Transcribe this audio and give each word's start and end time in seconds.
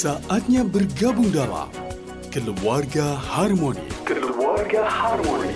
Saatnya 0.00 0.64
bergabung 0.64 1.28
dalam 1.28 1.68
Keluarga 2.32 3.20
Harmoni. 3.20 3.84
Keluarga 4.08 4.88
Harmoni. 4.88 5.52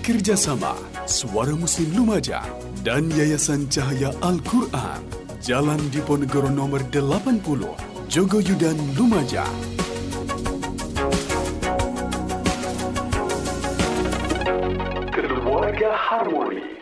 Kerjasama 0.00 0.72
Suara 1.04 1.52
Muslim 1.52 1.92
Lumajang 1.92 2.48
dan 2.80 3.12
Yayasan 3.12 3.68
Cahaya 3.68 4.16
Al-Quran. 4.24 5.04
Jalan 5.44 5.92
Diponegoro 5.92 6.48
nomor 6.48 6.80
80, 6.88 7.76
Jogoyudan, 8.08 8.80
Lumajang. 8.96 9.79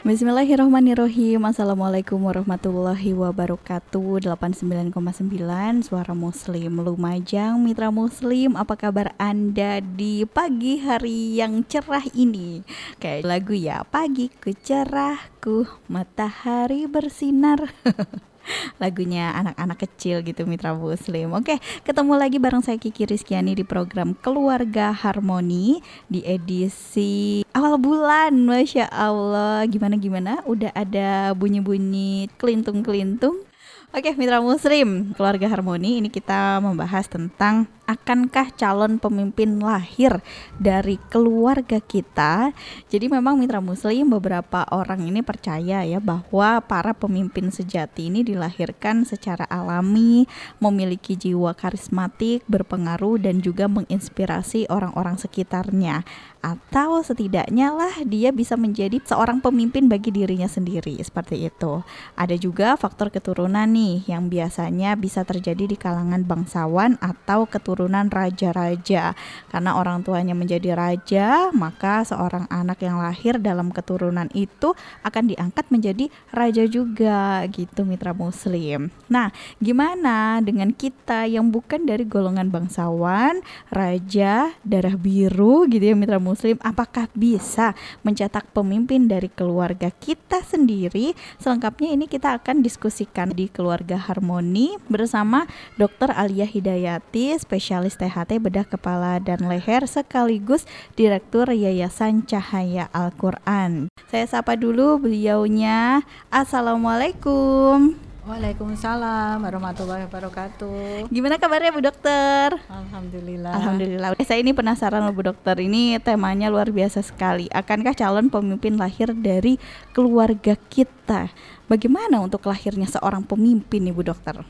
Bismillahirrahmanirrahim. 0.09 1.45
Assalamualaikum 1.45 2.17
warahmatullahi 2.17 3.13
wabarakatuh. 3.13 4.25
89,9 4.25 5.85
Suara 5.85 6.17
Muslim 6.17 6.81
Lumajang 6.81 7.61
Mitra 7.61 7.93
Muslim. 7.93 8.57
Apa 8.57 8.89
kabar 8.89 9.13
Anda 9.21 9.85
di 9.85 10.25
pagi 10.25 10.81
hari 10.81 11.37
yang 11.37 11.61
cerah 11.69 12.09
ini? 12.17 12.65
Kayak 12.97 13.29
lagu 13.29 13.53
ya 13.53 13.85
Pagiku 13.85 14.57
cerahku 14.57 15.69
Matahari 15.93 16.89
bersinar 16.89 17.69
lagunya 18.83 19.33
anak-anak 19.35 19.79
kecil 19.89 20.21
gitu 20.23 20.45
mitra 20.45 20.77
muslim. 20.77 21.33
Oke 21.35 21.57
ketemu 21.83 22.13
lagi 22.21 22.37
bareng 22.37 22.61
saya 22.61 22.77
Kiki 22.77 23.09
Rizkyani 23.09 23.57
di 23.57 23.65
program 23.65 24.13
Keluarga 24.19 24.93
Harmoni 24.93 25.81
di 26.07 26.21
edisi 26.23 27.43
awal 27.57 27.81
bulan 27.81 28.37
Masya 28.37 28.93
Allah. 28.93 29.65
Gimana 29.67 29.97
gimana? 29.97 30.33
Udah 30.45 30.71
ada 30.77 31.33
bunyi-bunyi 31.33 32.31
kelintung-kelintung 32.37 33.48
Oke, 33.89 34.13
mitra 34.21 34.45
muslim, 34.45 35.17
keluarga 35.17 35.49
harmoni 35.49 35.97
ini 35.97 36.13
kita 36.13 36.61
membahas 36.61 37.09
tentang 37.09 37.73
akankah 37.89 38.53
calon 38.53 39.01
pemimpin 39.01 39.65
lahir 39.65 40.21
dari 40.61 41.01
keluarga 41.09 41.81
kita. 41.81 42.53
Jadi 42.93 43.09
memang 43.09 43.41
mitra 43.41 43.65
muslim 43.65 44.13
beberapa 44.13 44.69
orang 44.77 45.09
ini 45.09 45.25
percaya 45.25 45.89
ya 45.89 46.05
bahwa 46.05 46.61
para 46.69 46.93
pemimpin 46.93 47.49
sejati 47.49 48.13
ini 48.13 48.21
dilahirkan 48.21 49.09
secara 49.09 49.49
alami, 49.49 50.29
memiliki 50.61 51.17
jiwa 51.17 51.57
karismatik, 51.57 52.45
berpengaruh 52.45 53.17
dan 53.25 53.41
juga 53.41 53.73
menginspirasi 53.73 54.69
orang-orang 54.69 55.17
sekitarnya 55.17 56.05
atau 56.39 57.03
setidaknya 57.03 57.75
lah 57.75 57.95
dia 58.07 58.31
bisa 58.31 58.55
menjadi 58.55 59.03
seorang 59.03 59.43
pemimpin 59.43 59.91
bagi 59.91 60.15
dirinya 60.15 60.47
sendiri 60.47 60.95
seperti 61.03 61.51
itu. 61.51 61.83
Ada 62.15 62.39
juga 62.39 62.79
faktor 62.79 63.11
keturunan 63.11 63.67
nih 63.67 64.07
yang 64.07 64.31
biasanya 64.31 64.95
bisa 64.95 65.27
terjadi 65.27 65.67
di 65.67 65.77
kalangan 65.77 66.23
bangsawan 66.23 66.97
atau 67.03 67.51
keturunan 67.51 68.07
raja-raja. 68.07 69.19
Karena 69.51 69.71
orang 69.75 70.07
tuanya 70.07 70.39
menjadi 70.39 70.79
raja, 70.79 71.51
maka 71.51 72.07
seorang 72.07 72.47
anak 72.49 72.83
yang 72.87 73.03
lahir 73.03 73.43
dalam 73.43 73.75
keturunan 73.75 74.31
itu 74.33 74.79
akan 75.03 75.25
diangkat 75.35 75.67
menjadi 75.75 76.07
raja 76.31 76.65
juga 76.71 77.43
gitu 77.51 77.83
mitra 77.83 78.15
muslim. 78.15 78.95
Nah, 79.11 79.35
gimana 79.59 80.39
dengan 80.45 80.71
kita 80.71 81.27
yang 81.27 81.51
bukan 81.51 81.89
dari 81.89 82.07
golongan 82.07 82.53
bangsawan, 82.53 83.43
raja, 83.73 84.55
darah 84.63 84.95
biru 84.95 85.67
gitu 85.67 85.83
ya 85.83 85.97
mitra 85.99 86.21
apakah 86.65 87.07
bisa 87.15 87.79
mencetak 88.03 88.51
pemimpin 88.51 89.07
dari 89.07 89.31
keluarga 89.31 89.95
kita 89.95 90.43
sendiri? 90.43 91.15
Selengkapnya 91.39 91.95
ini 91.95 92.11
kita 92.11 92.35
akan 92.41 92.65
diskusikan 92.65 93.31
di 93.31 93.47
keluarga 93.47 94.01
harmoni 94.01 94.81
bersama 94.91 95.47
Dr. 95.79 96.11
Alia 96.11 96.49
Hidayati 96.49 97.37
spesialis 97.39 97.95
THT 98.01 98.41
bedah 98.43 98.67
kepala 98.67 99.23
dan 99.23 99.47
leher 99.47 99.87
sekaligus 99.87 100.67
Direktur 100.99 101.53
Yayasan 101.53 102.27
Cahaya 102.27 102.91
Al-Quran. 102.91 103.93
Saya 104.09 104.27
sapa 104.27 104.57
dulu 104.57 104.99
beliaunya. 105.05 106.03
Assalamualaikum 106.33 108.08
Waalaikumsalam 108.29 109.41
warahmatullahi 109.41 110.05
wabarakatuh. 110.05 111.09
Gimana 111.09 111.41
kabarnya 111.41 111.73
Bu 111.73 111.81
Dokter? 111.81 112.61
Alhamdulillah. 112.69 113.57
Alhamdulillah. 113.57 114.21
Saya 114.21 114.45
ini 114.45 114.53
penasaran 114.53 115.01
loh 115.01 115.17
Bu 115.17 115.25
Dokter. 115.25 115.57
Ini 115.57 115.97
temanya 116.05 116.53
luar 116.53 116.69
biasa 116.69 117.01
sekali. 117.01 117.49
Akankah 117.49 117.97
calon 117.97 118.29
pemimpin 118.29 118.77
lahir 118.77 119.17
dari 119.17 119.57
keluarga 119.97 120.61
kita? 120.69 121.33
Bagaimana 121.73 122.21
untuk 122.21 122.45
lahirnya 122.45 122.85
seorang 122.85 123.25
pemimpin 123.25 123.89
nih 123.89 123.97
Bu 123.97 124.05
Dokter? 124.05 124.45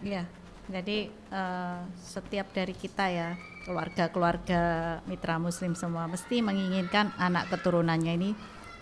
Iya. 0.00 0.24
Jadi 0.72 1.12
uh, 1.28 1.84
setiap 2.00 2.48
dari 2.56 2.72
kita 2.72 3.12
ya 3.12 3.36
keluarga-keluarga 3.68 4.62
mitra 5.04 5.36
muslim 5.36 5.76
semua 5.76 6.08
mesti 6.08 6.40
menginginkan 6.40 7.12
anak 7.20 7.52
keturunannya 7.52 8.12
ini 8.16 8.30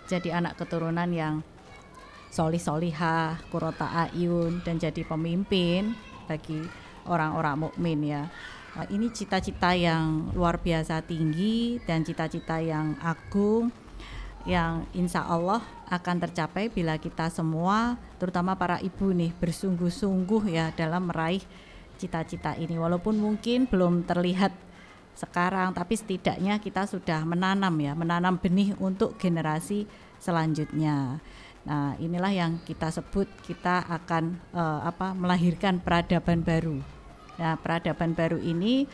jadi 0.06 0.38
anak 0.38 0.54
keturunan 0.54 1.10
yang 1.10 1.42
solih 2.30 2.62
solihah, 2.62 3.42
kurota 3.50 3.90
ayun 4.06 4.62
dan 4.62 4.78
jadi 4.78 5.02
pemimpin 5.02 5.98
bagi 6.30 6.62
orang-orang 7.04 7.68
mukmin 7.68 7.98
ya. 8.06 8.30
Nah, 8.70 8.86
ini 8.86 9.10
cita-cita 9.10 9.74
yang 9.74 10.30
luar 10.30 10.62
biasa 10.62 11.02
tinggi 11.02 11.82
dan 11.82 12.06
cita-cita 12.06 12.62
yang 12.62 12.94
agung 13.02 13.74
yang 14.48 14.88
insya 14.96 15.26
Allah 15.26 15.60
akan 15.90 16.16
tercapai 16.22 16.72
bila 16.72 16.96
kita 16.96 17.28
semua 17.28 18.00
terutama 18.16 18.56
para 18.56 18.80
ibu 18.80 19.12
nih 19.12 19.36
bersungguh-sungguh 19.36 20.48
ya 20.48 20.72
dalam 20.72 21.12
meraih 21.12 21.44
cita-cita 22.00 22.56
ini 22.56 22.80
walaupun 22.80 23.20
mungkin 23.20 23.68
belum 23.68 24.08
terlihat 24.08 24.54
sekarang 25.12 25.76
tapi 25.76 25.92
setidaknya 25.92 26.56
kita 26.56 26.88
sudah 26.88 27.20
menanam 27.28 27.74
ya 27.76 27.92
menanam 27.92 28.40
benih 28.40 28.72
untuk 28.80 29.20
generasi 29.20 29.84
selanjutnya. 30.16 31.20
Nah, 31.60 31.92
inilah 32.00 32.32
yang 32.32 32.52
kita 32.64 32.88
sebut 32.88 33.28
kita 33.44 33.84
akan 33.84 34.40
uh, 34.56 34.80
apa 34.88 35.12
melahirkan 35.12 35.76
peradaban 35.76 36.40
baru. 36.40 36.80
Nah, 37.36 37.56
peradaban 37.60 38.16
baru 38.16 38.40
ini 38.40 38.88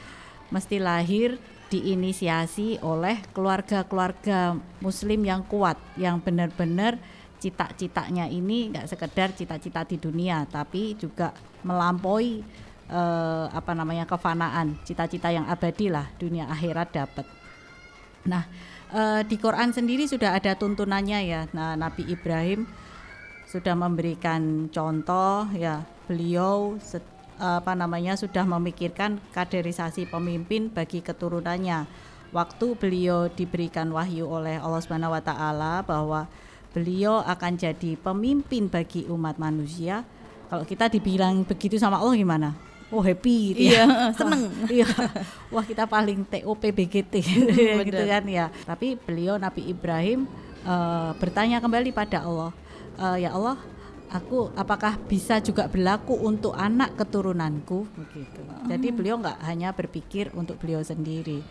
mesti 0.51 0.79
lahir 0.83 1.39
diinisiasi 1.67 2.79
oleh 2.83 3.19
keluarga-keluarga 3.35 4.55
muslim 4.79 5.27
yang 5.27 5.43
kuat 5.47 5.75
yang 5.99 6.23
benar-benar 6.23 6.99
cita-citanya 7.43 8.31
ini 8.31 8.71
nggak 8.71 8.87
sekedar 8.87 9.35
cita-cita 9.35 9.83
di 9.83 9.99
dunia 9.99 10.47
tapi 10.47 10.95
juga 10.95 11.35
melampaui 11.67 12.47
uh, 12.91 13.51
apa 13.51 13.75
namanya 13.75 14.07
kefanaan 14.07 14.79
cita-cita 14.87 15.35
yang 15.35 15.47
abadi 15.51 15.91
lah 15.91 16.07
dunia 16.17 16.47
akhirat 16.47 16.89
dapat. 16.95 17.27
Nah, 18.27 18.47
uh, 18.93 19.23
di 19.27 19.37
Quran 19.41 19.73
sendiri 19.73 20.07
sudah 20.07 20.37
ada 20.37 20.55
tuntunannya 20.55 21.21
ya. 21.27 21.41
Nah, 21.55 21.75
Nabi 21.75 22.07
Ibrahim 22.07 22.69
sudah 23.49 23.75
memberikan 23.75 24.69
contoh 24.71 25.49
ya. 25.55 25.83
Beliau 26.07 26.79
set, 26.79 27.03
apa 27.37 27.75
namanya 27.75 28.15
sudah 28.15 28.47
memikirkan 28.47 29.19
kaderisasi 29.35 30.07
pemimpin 30.09 30.71
bagi 30.71 31.03
keturunannya. 31.03 31.87
Waktu 32.35 32.67
beliau 32.77 33.31
diberikan 33.31 33.89
wahyu 33.95 34.27
oleh 34.27 34.59
Allah 34.59 34.81
Subhanahu 34.83 35.15
wa 35.15 35.23
taala 35.23 35.81
bahwa 35.87 36.27
beliau 36.75 37.23
akan 37.25 37.57
jadi 37.57 37.97
pemimpin 37.97 38.69
bagi 38.69 39.07
umat 39.09 39.39
manusia. 39.41 40.05
Kalau 40.47 40.63
kita 40.63 40.87
dibilang 40.91 41.43
begitu 41.43 41.75
sama 41.81 41.99
Allah 41.99 42.15
gimana? 42.15 42.55
Oh 42.91 43.03
happy 43.03 43.53
gitu 43.55 43.75
iya, 43.75 43.85
ya. 43.85 43.87
seneng. 44.19 44.51
Iya. 44.71 44.87
Wah 45.51 45.65
kita 45.67 45.85
paling 45.87 46.23
TOP 46.27 46.63
BGT 46.63 47.15
gitu 47.89 48.03
kan 48.07 48.25
ya. 48.27 48.47
Tapi 48.65 48.99
beliau 49.01 49.37
Nabi 49.39 49.67
Ibrahim 49.71 50.31
uh, 50.63 51.11
bertanya 51.19 51.59
kembali 51.59 51.91
pada 51.91 52.23
Allah 52.23 52.51
uh, 52.99 53.17
ya 53.19 53.35
Allah 53.35 53.59
aku 54.07 54.55
apakah 54.55 54.97
bisa 55.11 55.43
juga 55.43 55.67
berlaku 55.67 56.15
untuk 56.15 56.55
anak 56.55 56.95
keturunanku? 56.95 57.91
Begitu. 57.91 58.41
Jadi 58.71 58.89
beliau 58.95 59.19
nggak 59.19 59.39
hanya 59.47 59.75
berpikir 59.75 60.31
untuk 60.35 60.59
beliau 60.63 60.83
sendiri 60.83 61.43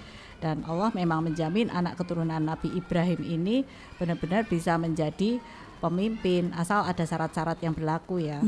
dan 0.44 0.64
Allah 0.68 0.92
memang 0.92 1.24
menjamin 1.26 1.72
anak 1.72 2.00
keturunan 2.00 2.42
Nabi 2.42 2.74
Ibrahim 2.76 3.22
ini 3.24 3.64
benar-benar 3.98 4.46
bisa 4.46 4.76
menjadi 4.76 5.40
pemimpin 5.80 6.52
asal 6.56 6.84
ada 6.84 7.04
syarat-syarat 7.04 7.60
yang 7.62 7.76
berlaku 7.76 8.24
ya. 8.24 8.42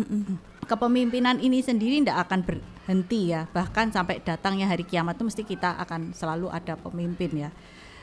Kepemimpinan 0.67 1.39
ini 1.39 1.63
sendiri 1.63 2.03
tidak 2.03 2.27
akan 2.27 2.43
berhenti 2.43 3.31
ya, 3.31 3.47
bahkan 3.55 3.87
sampai 3.87 4.19
datangnya 4.19 4.67
hari 4.67 4.83
kiamat 4.83 5.15
itu 5.15 5.23
mesti 5.23 5.43
kita 5.47 5.79
akan 5.79 6.11
selalu 6.11 6.51
ada 6.51 6.75
pemimpin 6.75 7.47
ya. 7.47 7.49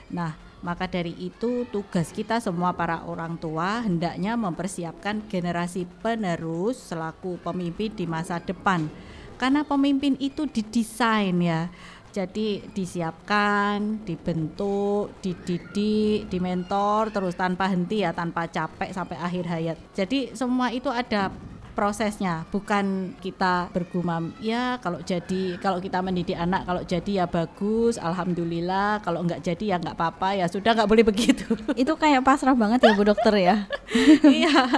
Nah, 0.09 0.33
maka 0.65 0.89
dari 0.89 1.13
itu 1.21 1.69
tugas 1.69 2.09
kita 2.09 2.41
semua 2.41 2.73
para 2.73 3.05
orang 3.05 3.37
tua 3.37 3.85
hendaknya 3.85 4.33
mempersiapkan 4.33 5.29
generasi 5.29 5.85
penerus 6.01 6.81
selaku 6.89 7.37
pemimpin 7.45 7.93
di 7.93 8.09
masa 8.09 8.41
depan. 8.41 8.89
Karena 9.37 9.61
pemimpin 9.61 10.17
itu 10.17 10.49
didesain 10.49 11.37
ya 11.37 11.69
jadi 12.15 12.63
disiapkan, 12.71 14.07
dibentuk, 14.07 15.11
dididik, 15.19 16.31
dimentor 16.31 17.11
terus 17.11 17.35
tanpa 17.35 17.67
henti 17.67 18.07
ya, 18.07 18.15
tanpa 18.15 18.47
capek 18.47 18.95
sampai 18.95 19.19
akhir 19.19 19.45
hayat. 19.51 19.77
Jadi 19.99 20.31
semua 20.39 20.71
itu 20.71 20.95
ada 20.95 21.35
prosesnya 21.75 22.47
bukan 22.55 23.19
kita 23.19 23.67
bergumam 23.75 24.31
ya 24.39 24.79
kalau 24.79 25.03
jadi 25.03 25.59
kalau 25.59 25.83
kita 25.83 25.99
mendidik 26.07 26.39
anak 26.39 26.63
kalau 26.63 26.87
jadi 26.87 27.11
ya 27.19 27.27
bagus 27.27 27.99
alhamdulillah 27.99 29.03
kalau 29.03 29.27
nggak 29.27 29.43
jadi 29.43 29.75
ya 29.75 29.77
nggak 29.83 29.99
apa-apa 29.99 30.39
ya 30.39 30.47
sudah 30.47 30.71
nggak 30.71 30.87
boleh 30.87 31.03
begitu 31.03 31.51
Itu 31.83 31.99
kayak 31.99 32.23
pasrah 32.23 32.55
banget 32.55 32.87
ya 32.87 32.95
Bu 32.95 33.03
Dokter 33.03 33.35
ya. 33.35 33.67
iya 34.39 34.71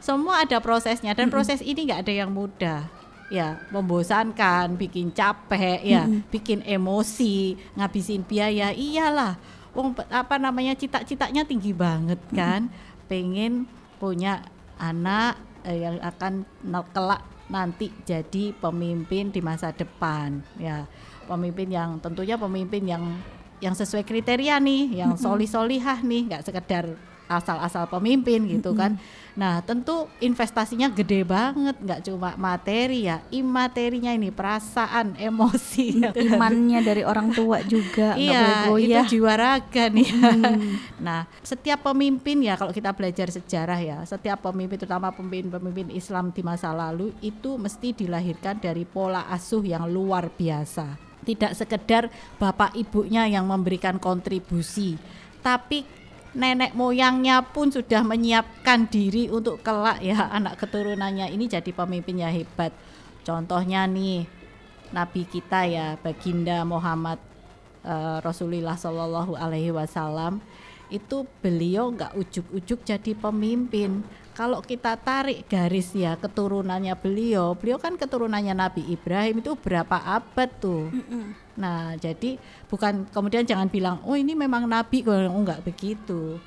semua 0.00 0.40
ada 0.40 0.56
prosesnya 0.64 1.12
dan 1.12 1.28
proses 1.28 1.60
ini 1.60 1.84
nggak 1.84 2.08
ada 2.08 2.12
yang 2.24 2.32
mudah 2.32 2.88
ya 3.30 3.62
membosankan 3.70 4.74
bikin 4.74 5.14
capek 5.14 5.80
ya 5.86 6.02
bikin 6.34 6.60
emosi 6.66 7.54
ngabisin 7.78 8.26
biaya. 8.26 8.74
Iyalah 8.74 9.38
Wong 9.70 9.94
apa 10.10 10.34
namanya 10.34 10.74
cita-citanya 10.74 11.46
tinggi 11.46 11.70
banget 11.70 12.18
kan. 12.34 12.66
Pengen 13.06 13.70
punya 14.02 14.42
anak 14.78 15.38
eh, 15.62 15.86
yang 15.86 16.02
akan 16.02 16.42
kelak 16.90 17.22
nanti 17.50 17.90
jadi 18.06 18.54
pemimpin 18.58 19.30
di 19.30 19.38
masa 19.38 19.70
depan 19.70 20.42
ya. 20.58 20.86
Pemimpin 21.30 21.70
yang 21.70 22.02
tentunya 22.02 22.34
pemimpin 22.34 22.82
yang 22.82 23.04
yang 23.62 23.76
sesuai 23.76 24.02
kriteria 24.02 24.56
nih 24.58 25.04
yang 25.04 25.14
soli 25.20 25.44
solihah 25.44 26.00
nih 26.00 26.32
nggak 26.32 26.44
sekedar 26.48 26.96
asal-asal 27.30 27.86
pemimpin 27.86 28.44
gitu 28.50 28.74
kan 28.74 28.98
nah 29.38 29.62
tentu 29.62 30.10
investasinya 30.18 30.90
gede 30.90 31.22
banget 31.22 31.78
nggak 31.78 32.00
cuma 32.02 32.34
materi 32.34 33.06
ya 33.06 33.22
imaterinya 33.30 34.10
ini 34.10 34.34
perasaan 34.34 35.14
emosi 35.30 35.86
ya. 36.02 36.10
Imannya 36.10 36.80
dari 36.82 37.02
orang 37.06 37.30
tua 37.30 37.62
juga 37.62 38.18
nggak 38.18 38.66
boleh 38.66 38.88
Iya, 38.90 39.02
itu 39.06 39.16
jiwa 39.16 39.32
raga 39.36 39.84
nih. 39.92 40.08
nah, 41.06 41.28
setiap 41.44 41.86
pemimpin 41.86 42.42
ya 42.42 42.58
kalau 42.58 42.74
kita 42.74 42.90
belajar 42.96 43.28
sejarah 43.30 43.80
ya, 43.80 43.98
setiap 44.08 44.40
pemimpin 44.42 44.80
terutama 44.80 45.12
pemimpin-pemimpin 45.14 45.94
Islam 45.94 46.34
di 46.34 46.42
masa 46.42 46.74
lalu 46.74 47.14
itu 47.20 47.60
mesti 47.60 47.94
dilahirkan 47.94 48.58
dari 48.58 48.82
pola 48.82 49.28
asuh 49.30 49.62
yang 49.62 49.86
luar 49.86 50.32
biasa. 50.32 50.98
Tidak 51.20 51.52
sekedar 51.52 52.08
bapak 52.40 52.72
ibunya 52.74 53.28
yang 53.28 53.44
memberikan 53.44 54.00
kontribusi, 54.00 54.96
tapi 55.44 55.84
nenek 56.30 56.78
moyangnya 56.78 57.42
pun 57.42 57.74
sudah 57.74 58.06
menyiapkan 58.06 58.86
diri 58.86 59.26
untuk 59.26 59.62
kelak 59.66 59.98
ya 59.98 60.30
anak 60.30 60.58
keturunannya 60.62 61.30
ini 61.30 61.50
jadi 61.50 61.70
pemimpin 61.74 62.22
yang 62.22 62.30
hebat. 62.30 62.70
Contohnya 63.26 63.84
nih 63.90 64.26
Nabi 64.94 65.22
kita 65.26 65.66
ya 65.66 65.86
Baginda 65.98 66.62
Muhammad 66.66 67.18
eh, 67.82 68.18
Rasulullah 68.22 68.78
Shallallahu 68.78 69.38
Alaihi 69.38 69.74
Wasallam 69.74 70.42
itu 70.90 71.22
beliau 71.38 71.94
nggak 71.94 72.18
ujuk-ujuk 72.18 72.82
jadi 72.82 73.14
pemimpin. 73.14 74.02
Kalau 74.34 74.62
kita 74.62 74.96
tarik 74.98 75.46
garis 75.46 75.92
ya 75.94 76.16
keturunannya 76.18 76.94
beliau, 76.98 77.54
beliau 77.54 77.78
kan 77.78 77.94
keturunannya 77.94 78.54
Nabi 78.54 78.82
Ibrahim 78.88 79.42
itu 79.42 79.54
berapa 79.54 80.00
abad 80.00 80.50
tuh. 80.58 80.90
Nah 81.60 81.94
jadi 82.00 82.40
bukan 82.66 83.06
kemudian 83.12 83.44
jangan 83.44 83.68
bilang 83.68 84.00
oh 84.08 84.16
ini 84.16 84.32
memang 84.32 84.64
Nabi, 84.64 85.04
oh 85.04 85.40
nggak 85.44 85.62
begitu. 85.62 86.40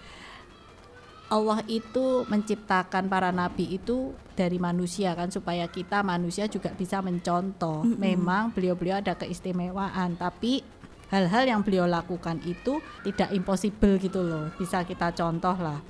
Allah 1.33 1.65
itu 1.65 2.29
menciptakan 2.29 3.09
para 3.09 3.33
nabi 3.33 3.81
itu 3.81 4.13
dari 4.37 4.61
manusia 4.61 5.17
kan 5.17 5.33
supaya 5.33 5.65
kita 5.65 6.05
manusia 6.05 6.45
juga 6.45 6.69
bisa 6.77 7.01
mencontoh. 7.01 7.81
Memang 7.97 8.53
beliau-beliau 8.53 9.01
ada 9.01 9.17
keistimewaan, 9.17 10.13
tapi 10.13 10.61
hal-hal 11.09 11.49
yang 11.49 11.65
beliau 11.65 11.89
lakukan 11.89 12.37
itu 12.45 12.77
tidak 13.01 13.33
impossible 13.33 13.97
gitu 13.97 14.21
loh. 14.21 14.53
Bisa 14.61 14.85
kita 14.85 15.09
contoh 15.09 15.57
lah. 15.57 15.81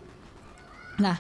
Nah, 1.04 1.18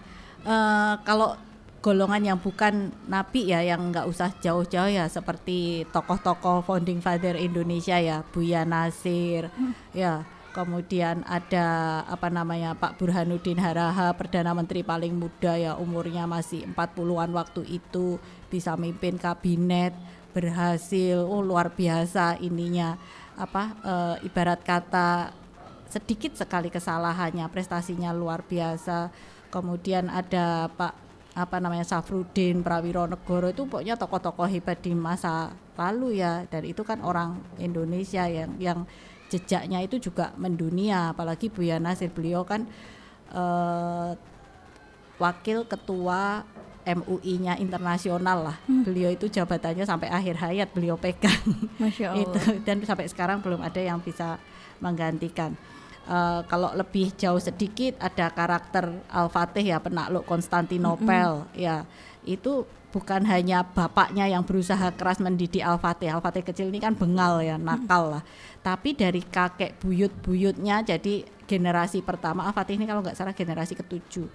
eh, 0.48 0.94
kalau 1.04 1.36
golongan 1.84 2.24
yang 2.24 2.40
bukan 2.40 2.96
nabi 3.12 3.52
ya 3.52 3.60
yang 3.60 3.92
nggak 3.92 4.08
usah 4.08 4.32
jauh-jauh 4.40 4.88
ya 4.88 5.12
seperti 5.12 5.84
tokoh-tokoh 5.92 6.64
founding 6.64 7.04
father 7.04 7.36
Indonesia 7.36 8.00
ya 8.00 8.24
Buya 8.32 8.64
Nasir 8.64 9.52
ya. 9.92 10.24
Kemudian 10.54 11.26
ada 11.26 12.06
apa 12.06 12.30
namanya 12.30 12.78
Pak 12.78 13.02
Burhanuddin 13.02 13.58
Haraha 13.58 14.14
perdana 14.14 14.54
menteri 14.54 14.86
paling 14.86 15.18
muda 15.18 15.58
ya 15.58 15.74
umurnya 15.82 16.30
masih 16.30 16.70
40-an 16.70 17.34
waktu 17.34 17.66
itu 17.82 18.22
bisa 18.54 18.78
mimpin 18.78 19.18
kabinet 19.18 19.98
berhasil 20.30 21.26
oh 21.26 21.42
luar 21.42 21.74
biasa 21.74 22.38
ininya. 22.38 23.02
Apa 23.34 23.64
eh, 23.82 24.30
ibarat 24.30 24.62
kata 24.62 25.34
sedikit 25.90 26.38
sekali 26.38 26.70
kesalahannya 26.70 27.50
prestasinya 27.50 28.14
luar 28.14 28.46
biasa. 28.46 29.10
Kemudian 29.50 30.06
ada 30.06 30.70
Pak 30.70 31.03
apa 31.34 31.58
namanya 31.58 31.82
Safrudin 31.82 32.62
Prawironegoro 32.62 33.50
itu 33.50 33.66
pokoknya 33.66 33.98
tokoh-tokoh 33.98 34.46
hebat 34.46 34.78
di 34.86 34.94
masa 34.94 35.58
lalu 35.74 36.22
ya. 36.22 36.46
Dan 36.46 36.70
itu 36.70 36.86
kan 36.86 37.02
orang 37.02 37.42
Indonesia 37.58 38.30
yang 38.30 38.54
yang 38.62 38.86
jejaknya 39.34 39.82
itu 39.82 39.98
juga 39.98 40.30
mendunia. 40.38 41.10
Apalagi 41.14 41.50
Buya 41.50 41.82
Nasir 41.82 42.14
beliau 42.14 42.46
kan 42.46 42.70
eh, 43.34 44.12
wakil 45.18 45.66
ketua 45.66 46.46
MUI-nya 46.84 47.58
internasional 47.58 48.54
lah. 48.54 48.58
Beliau 48.68 49.10
itu 49.10 49.26
jabatannya 49.32 49.88
sampai 49.88 50.12
akhir 50.12 50.36
hayat 50.38 50.70
beliau 50.70 51.00
pegang. 51.00 51.40
Masya 51.82 52.08
Allah. 52.14 52.22
itu 52.28 52.40
dan 52.62 52.78
sampai 52.86 53.10
sekarang 53.10 53.42
belum 53.42 53.64
ada 53.64 53.82
yang 53.82 53.98
bisa 54.04 54.38
menggantikan. 54.84 55.56
Eh, 56.04 56.42
kalau 56.52 56.76
lebih 56.76 57.16
jauh 57.16 57.40
sedikit 57.40 57.96
ada 58.04 58.28
karakter 58.28 58.92
Al-Fatih 59.08 59.64
ya 59.64 59.80
penakluk 59.80 60.28
Konstantinopel 60.28 61.48
ya 61.56 61.88
itu 62.28 62.68
bukan 62.92 63.24
hanya 63.24 63.64
bapaknya 63.64 64.28
yang 64.28 64.44
berusaha 64.44 64.92
keras 65.00 65.24
mendidik 65.24 65.64
Al-Fatih. 65.64 66.12
Al-Fatih 66.12 66.44
kecil 66.44 66.68
ini 66.76 66.84
kan 66.84 66.92
bengal 66.92 67.40
ya, 67.40 67.56
nakal 67.56 68.20
lah. 68.20 68.24
Tapi 68.60 69.00
dari 69.00 69.24
kakek 69.24 69.80
buyut-buyutnya 69.80 70.84
jadi 70.84 71.24
generasi 71.48 72.04
pertama 72.04 72.52
Al-Fatih 72.52 72.76
ini 72.76 72.84
kalau 72.84 73.00
nggak 73.00 73.16
salah 73.16 73.32
generasi 73.32 73.80
ketujuh. 73.80 74.28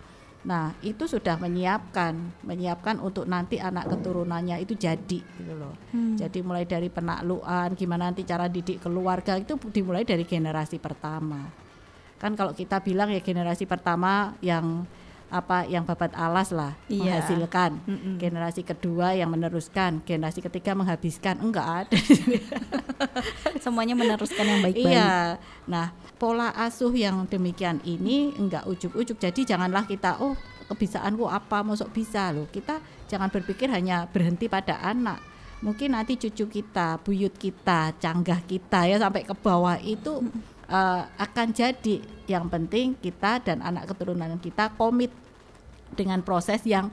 Nah, 0.49 0.73
itu 0.81 1.05
sudah 1.05 1.37
menyiapkan, 1.37 2.17
menyiapkan 2.41 2.97
untuk 3.05 3.29
nanti 3.29 3.61
anak 3.61 3.85
keturunannya 3.93 4.65
itu 4.65 4.73
jadi 4.73 5.21
gitu 5.21 5.53
loh. 5.53 5.77
Jadi 5.93 6.41
mulai 6.41 6.65
dari 6.65 6.89
penaklukan, 6.89 7.77
gimana 7.77 8.09
nanti 8.09 8.25
cara 8.25 8.49
didik 8.49 8.81
keluarga 8.81 9.37
itu 9.37 9.61
dimulai 9.69 10.09
dari 10.09 10.25
generasi 10.25 10.81
pertama. 10.81 11.45
Kan 12.17 12.33
kalau 12.33 12.57
kita 12.57 12.81
bilang 12.81 13.13
ya 13.13 13.21
generasi 13.21 13.69
pertama 13.69 14.41
yang 14.41 14.89
apa 15.29 15.69
yang 15.69 15.85
babat 15.85 16.17
alas 16.17 16.53
lah 16.53 16.73
Iya. 16.89 17.21
menghasilkan. 17.21 17.85
Mm-mm. 17.85 18.15
Generasi 18.17 18.65
kedua 18.65 19.13
yang 19.13 19.29
meneruskan, 19.29 20.01
generasi 20.05 20.41
ketiga 20.41 20.73
menghabiskan. 20.73 21.37
Enggak 21.41 21.87
ada. 21.87 21.99
Semuanya 23.65 23.93
meneruskan 23.93 24.45
yang 24.45 24.61
baik-baik. 24.65 24.97
Iya. 24.97 25.37
Nah, 25.69 25.93
pola 26.17 26.49
asuh 26.57 26.93
yang 26.97 27.29
demikian 27.29 27.85
ini 27.85 28.33
enggak 28.41 28.65
ujuk-ujuk. 28.65 29.21
Jadi 29.21 29.45
janganlah 29.45 29.85
kita 29.85 30.17
oh 30.21 30.33
kebisaanku 30.73 31.29
apa, 31.29 31.61
masuk 31.61 31.93
bisa 31.93 32.33
loh. 32.33 32.49
Kita 32.49 32.81
jangan 33.09 33.29
berpikir 33.29 33.69
hanya 33.69 34.09
berhenti 34.09 34.49
pada 34.49 34.81
anak. 34.81 35.21
Mungkin 35.59 35.93
nanti 35.99 36.15
cucu 36.15 36.63
kita, 36.63 37.03
buyut 37.03 37.35
kita, 37.35 37.91
canggah 37.99 38.41
kita 38.47 38.87
ya 38.87 38.97
sampai 38.97 39.27
ke 39.27 39.35
bawah 39.35 39.75
itu 39.83 40.23
eh, 40.69 41.03
akan 41.09 41.49
jadi. 41.51 42.05
Yang 42.29 42.45
penting 42.53 42.87
kita 43.01 43.41
dan 43.41 43.65
anak 43.65 43.89
keturunan 43.89 44.37
kita 44.37 44.77
komit 44.77 45.09
dengan 45.97 46.21
proses 46.21 46.61
yang 46.69 46.93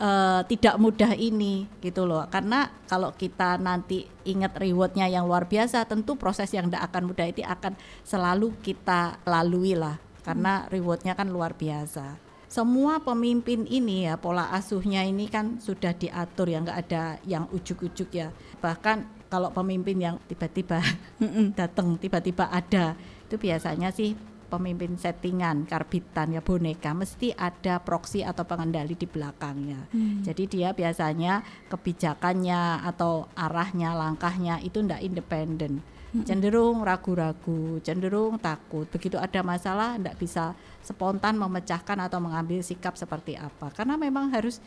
eh, 0.00 0.40
tidak 0.48 0.80
mudah 0.80 1.12
ini 1.12 1.68
gitu 1.84 2.08
loh. 2.08 2.24
Karena 2.32 2.72
kalau 2.88 3.12
kita 3.12 3.60
nanti 3.60 4.08
ingat 4.24 4.56
rewardnya 4.56 5.06
yang 5.06 5.28
luar 5.28 5.44
biasa 5.44 5.84
tentu 5.84 6.16
proses 6.16 6.48
yang 6.50 6.72
tidak 6.72 6.88
akan 6.90 7.12
mudah 7.12 7.26
itu 7.28 7.44
akan 7.44 7.76
selalu 8.02 8.56
kita 8.64 9.20
lalui 9.28 9.76
lah. 9.76 10.00
Karena 10.24 10.68
rewardnya 10.68 11.12
kan 11.16 11.28
luar 11.28 11.56
biasa. 11.56 12.30
Semua 12.50 12.98
pemimpin 12.98 13.62
ini 13.62 14.10
ya 14.10 14.18
pola 14.18 14.50
asuhnya 14.50 15.06
ini 15.06 15.30
kan 15.30 15.62
sudah 15.62 15.94
diatur 15.94 16.50
ya 16.50 16.58
nggak 16.58 16.78
ada 16.82 17.22
yang 17.22 17.46
ujuk-ujuk 17.54 18.10
ya. 18.10 18.34
Bahkan 18.58 19.19
kalau 19.30 19.54
pemimpin 19.54 19.96
yang 19.96 20.16
tiba-tiba 20.26 20.82
datang 21.58 21.96
tiba-tiba 21.96 22.50
ada 22.50 22.98
itu 23.30 23.38
biasanya 23.38 23.94
sih 23.94 24.18
pemimpin 24.50 24.98
settingan 24.98 25.62
karbitan 25.70 26.34
ya 26.34 26.42
boneka 26.42 26.90
mesti 26.90 27.30
ada 27.38 27.78
proksi 27.78 28.26
atau 28.26 28.42
pengendali 28.42 28.98
di 28.98 29.06
belakangnya. 29.06 29.86
Jadi 30.26 30.50
dia 30.50 30.74
biasanya 30.74 31.46
kebijakannya 31.70 32.82
atau 32.82 33.30
arahnya 33.38 33.94
langkahnya 33.94 34.58
itu 34.66 34.82
ndak 34.82 35.06
independen. 35.06 35.78
Cenderung 36.26 36.82
ragu-ragu, 36.82 37.78
cenderung 37.86 38.42
takut. 38.42 38.90
Begitu 38.90 39.14
ada 39.14 39.46
masalah 39.46 39.94
ndak 39.94 40.18
bisa 40.18 40.58
spontan 40.82 41.38
memecahkan 41.38 42.10
atau 42.10 42.18
mengambil 42.18 42.66
sikap 42.66 42.98
seperti 42.98 43.38
apa. 43.38 43.70
Karena 43.70 43.94
memang 43.94 44.34
harus 44.34 44.58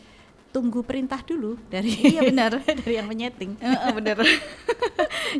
tunggu 0.53 0.79
perintah 0.79 1.17
dulu 1.19 1.57
dari 1.67 1.89
Iya, 2.13 2.21
benar. 2.23 2.51
dari 2.79 2.93
yang 2.93 3.09
menyeting. 3.09 3.57
Heeh, 3.57 3.89
bener. 3.97 4.21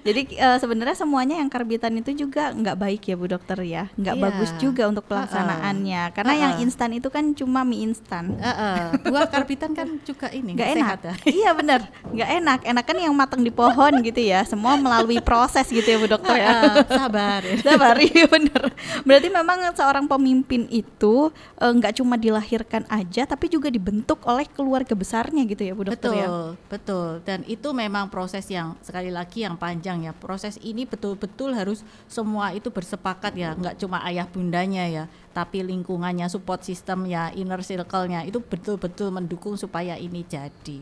Jadi 0.02 0.34
eh, 0.34 0.58
sebenarnya 0.58 0.98
semuanya 0.98 1.36
yang 1.38 1.48
karbitan 1.48 1.94
itu 1.94 2.12
juga 2.18 2.50
nggak 2.50 2.74
baik 2.76 3.02
ya 3.04 3.16
Bu 3.16 3.30
Dokter 3.30 3.62
ya, 3.62 3.94
nggak 3.94 4.16
Iya. 4.16 4.24
bagus 4.24 4.52
juga 4.58 4.84
untuk 4.86 5.06
pelaksanaannya. 5.06 6.04
Karena 6.12 6.34
yang 6.34 6.54
Heeh. 6.58 6.66
instan 6.66 6.92
itu 6.92 7.08
kan 7.08 7.30
cuma 7.32 7.62
mie 7.62 7.86
instan. 7.86 8.34
Heeh, 8.34 8.98
buah 9.04 9.30
karbitan 9.30 9.72
kan 9.72 9.86
juga 10.02 10.28
ini 10.30 10.58
nggak 10.58 10.70
enak. 10.72 10.82
sehat 10.82 11.00
ya. 11.04 11.14
iya 11.30 11.52
bener, 11.54 11.82
nggak 12.10 12.30
enak. 12.42 12.60
Enak 12.66 12.84
kan 12.84 12.98
yang 12.98 13.14
matang 13.14 13.42
di 13.42 13.52
pohon 13.52 13.94
gitu 14.02 14.18
ya. 14.20 14.42
Semua 14.44 14.74
melalui 14.76 15.22
proses 15.22 15.68
gitu 15.68 15.86
ya 15.86 15.98
Bu 15.98 16.10
Dokter 16.10 16.36
ya. 16.36 16.48
Heeh, 16.50 16.76
sabar. 16.90 17.42
Sabar, 17.60 17.96
iya 18.00 18.26
bener. 18.26 18.62
Berarti 19.04 19.28
memang 19.30 19.58
seorang 19.74 20.06
pemimpin 20.08 20.66
itu 20.68 21.30
eh, 21.60 21.70
nggak 21.70 22.02
cuma 22.02 22.16
dilahirkan 22.16 22.88
aja, 22.88 23.26
tapi 23.26 23.46
juga 23.48 23.70
dibentuk 23.70 24.24
oleh 24.24 24.48
keluarga 24.48 24.98
besarnya 25.04 25.44
gitu 25.44 25.68
ya 25.68 25.76
Bu 25.76 25.84
Dokter 25.84 26.08
betul, 26.08 26.16
ya. 26.16 26.28
betul. 26.72 27.10
Dan 27.28 27.44
itu 27.44 27.76
memang 27.76 28.08
proses 28.08 28.48
yang 28.48 28.80
sekali 28.80 29.12
lagi 29.12 29.44
yang 29.44 29.60
panjang 29.60 30.08
ya. 30.08 30.16
Proses 30.16 30.56
ini 30.64 30.88
betul-betul 30.88 31.52
harus 31.52 31.84
semua 32.08 32.56
itu 32.56 32.72
bersepakat 32.72 33.36
ya, 33.36 33.52
nggak 33.52 33.84
cuma 33.84 34.00
ayah 34.08 34.24
bundanya 34.24 34.88
ya, 34.88 35.04
tapi 35.36 35.60
lingkungannya, 35.60 36.32
support 36.32 36.64
systemnya, 36.64 37.36
inner 37.36 37.60
circle-nya 37.60 38.24
itu 38.24 38.40
betul-betul 38.40 39.12
mendukung 39.12 39.60
supaya 39.60 40.00
ini 40.00 40.24
jadi. 40.24 40.80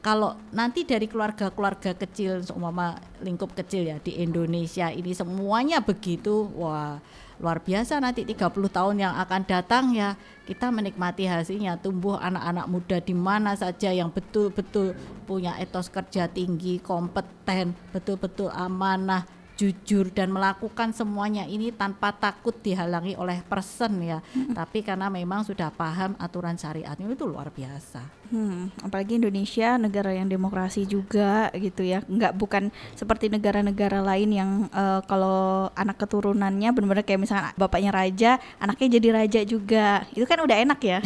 Kalau 0.00 0.32
nanti 0.56 0.88
dari 0.88 1.04
keluarga-keluarga 1.04 1.92
kecil, 1.92 2.40
seumpama 2.40 2.96
lingkup 3.20 3.52
kecil 3.52 3.84
ya 3.84 4.00
di 4.00 4.16
Indonesia 4.16 4.88
ini 4.88 5.12
semuanya 5.12 5.84
begitu, 5.84 6.48
wah 6.56 6.96
luar 7.40 7.64
biasa 7.64 7.98
nanti 8.04 8.28
30 8.28 8.52
tahun 8.68 8.96
yang 9.00 9.16
akan 9.16 9.42
datang 9.48 9.96
ya 9.96 10.14
kita 10.44 10.68
menikmati 10.68 11.24
hasilnya. 11.24 11.80
Tumbuh 11.80 12.20
anak-anak 12.20 12.66
muda 12.68 12.96
di 13.00 13.16
mana 13.16 13.56
saja 13.56 13.88
yang 13.94 14.12
betul-betul 14.12 14.92
punya 15.24 15.56
etos 15.56 15.88
kerja 15.88 16.28
tinggi, 16.28 16.82
kompeten, 16.82 17.72
betul-betul 17.96 18.52
amanah, 18.52 19.24
jujur 19.60 20.08
dan 20.08 20.32
melakukan 20.32 20.96
semuanya 20.96 21.44
ini 21.44 21.68
tanpa 21.68 22.16
takut 22.16 22.56
dihalangi 22.64 23.12
oleh 23.20 23.44
person 23.44 24.00
ya. 24.00 24.24
Tapi 24.56 24.80
karena 24.80 25.12
memang 25.12 25.44
sudah 25.44 25.68
paham 25.68 26.16
aturan 26.16 26.56
syariatnya 26.56 27.04
itu 27.12 27.28
luar 27.28 27.52
biasa. 27.52 28.00
Hmm, 28.30 28.70
apalagi 28.78 29.18
Indonesia 29.18 29.74
negara 29.74 30.14
yang 30.14 30.30
demokrasi 30.30 30.86
juga 30.86 31.50
gitu 31.50 31.82
ya, 31.82 31.98
nggak 32.06 32.38
bukan 32.38 32.70
seperti 32.94 33.26
negara-negara 33.26 33.98
lain 34.06 34.30
yang 34.30 34.50
eh, 34.70 35.02
kalau 35.10 35.66
anak 35.74 35.98
keturunannya 35.98 36.70
benar-benar 36.70 37.02
kayak 37.02 37.26
misalnya 37.26 37.50
bapaknya 37.58 37.90
raja, 37.90 38.30
anaknya 38.62 39.02
jadi 39.02 39.08
raja 39.10 39.40
juga, 39.42 40.06
itu 40.14 40.22
kan 40.30 40.46
udah 40.46 40.56
enak 40.62 40.78
ya. 40.78 40.98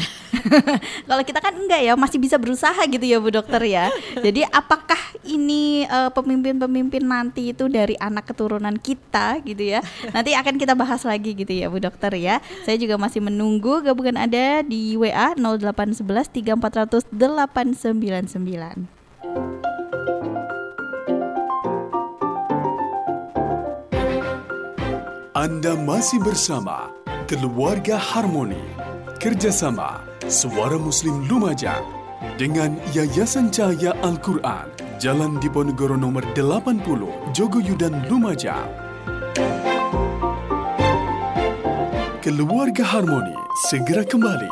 kalau 1.09 1.25
kita 1.25 1.41
kan 1.41 1.57
enggak 1.57 1.81
ya, 1.81 1.97
masih 1.97 2.21
bisa 2.21 2.37
berusaha 2.37 2.77
gitu 2.93 3.09
ya 3.09 3.17
Bu 3.17 3.33
Dokter 3.33 3.65
ya. 3.65 3.89
Jadi 4.21 4.45
apakah 4.45 5.01
ini 5.25 5.89
eh, 5.89 6.11
pemimpin-pemimpin 6.13 7.09
nanti 7.09 7.57
itu 7.57 7.73
dari 7.73 7.97
anak 7.97 8.29
keturunan 8.29 8.44
kita 8.81 9.41
gitu 9.43 9.63
ya? 9.75 9.81
Nanti 10.15 10.37
akan 10.37 10.55
kita 10.61 10.75
bahas 10.77 11.03
lagi 11.05 11.35
gitu 11.35 11.53
ya 11.53 11.69
Bu 11.73 11.81
Dokter 11.81 12.13
ya. 12.17 12.41
Saya 12.63 12.77
juga 12.79 12.97
masih 12.97 13.25
menunggu 13.25 13.81
gabungan 13.83 14.17
ada 14.21 14.63
di 14.63 14.97
WA 14.97 15.35
0811 15.37 16.31
3400 16.55 17.09
899. 17.13 19.05
Anda 25.35 25.77
masih 25.77 26.23
bersama 26.25 26.89
Keluarga 27.29 28.01
Harmoni 28.01 28.65
Kerjasama 29.21 30.01
Suara 30.25 30.81
Muslim 30.81 31.29
Lumajang 31.29 31.85
dengan 32.41 32.81
Yayasan 32.97 33.53
Cahaya 33.53 33.93
Al-Quran 34.01 34.84
Jalan 35.05 35.37
Diponegoro 35.37 36.01
nomor 36.01 36.25
80 36.33 36.81
Jogoyudan 37.37 38.09
Lumajang. 38.09 38.73
Keluarga 42.25 42.81
Harmoni 42.89 43.37
segera 43.69 44.01
kembali. 44.01 44.49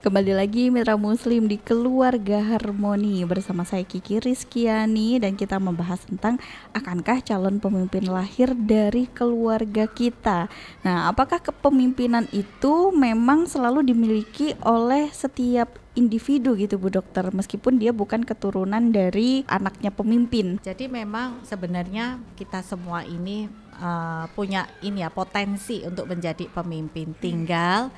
Kembali 0.00 0.32
lagi 0.32 0.72
Mitra 0.72 0.96
Muslim 0.96 1.44
di 1.44 1.60
Keluarga 1.60 2.40
Harmoni. 2.40 3.20
Bersama 3.28 3.68
saya 3.68 3.84
Kiki 3.84 4.16
Rizkiani 4.16 5.20
dan 5.20 5.36
kita 5.36 5.60
membahas 5.60 6.08
tentang 6.08 6.40
akankah 6.72 7.20
calon 7.20 7.60
pemimpin 7.60 8.08
lahir 8.08 8.56
dari 8.56 9.12
keluarga 9.12 9.84
kita. 9.84 10.48
Nah, 10.88 11.12
apakah 11.12 11.44
kepemimpinan 11.44 12.24
itu 12.32 12.96
memang 12.96 13.44
selalu 13.44 13.92
dimiliki 13.92 14.56
oleh 14.64 15.12
setiap 15.12 15.68
individu 15.98 16.54
gitu 16.54 16.78
Bu 16.78 16.94
Dokter 16.94 17.26
meskipun 17.34 17.82
dia 17.82 17.90
bukan 17.90 18.22
keturunan 18.22 18.94
dari 18.94 19.42
anaknya 19.50 19.90
pemimpin. 19.90 20.62
Jadi 20.62 20.86
memang 20.86 21.42
sebenarnya 21.42 22.22
kita 22.38 22.62
semua 22.62 23.02
ini 23.02 23.50
uh, 23.82 24.30
punya 24.38 24.70
ini 24.86 25.02
ya 25.02 25.10
potensi 25.10 25.82
untuk 25.82 26.06
menjadi 26.06 26.46
pemimpin. 26.46 27.18
Tinggal 27.18 27.90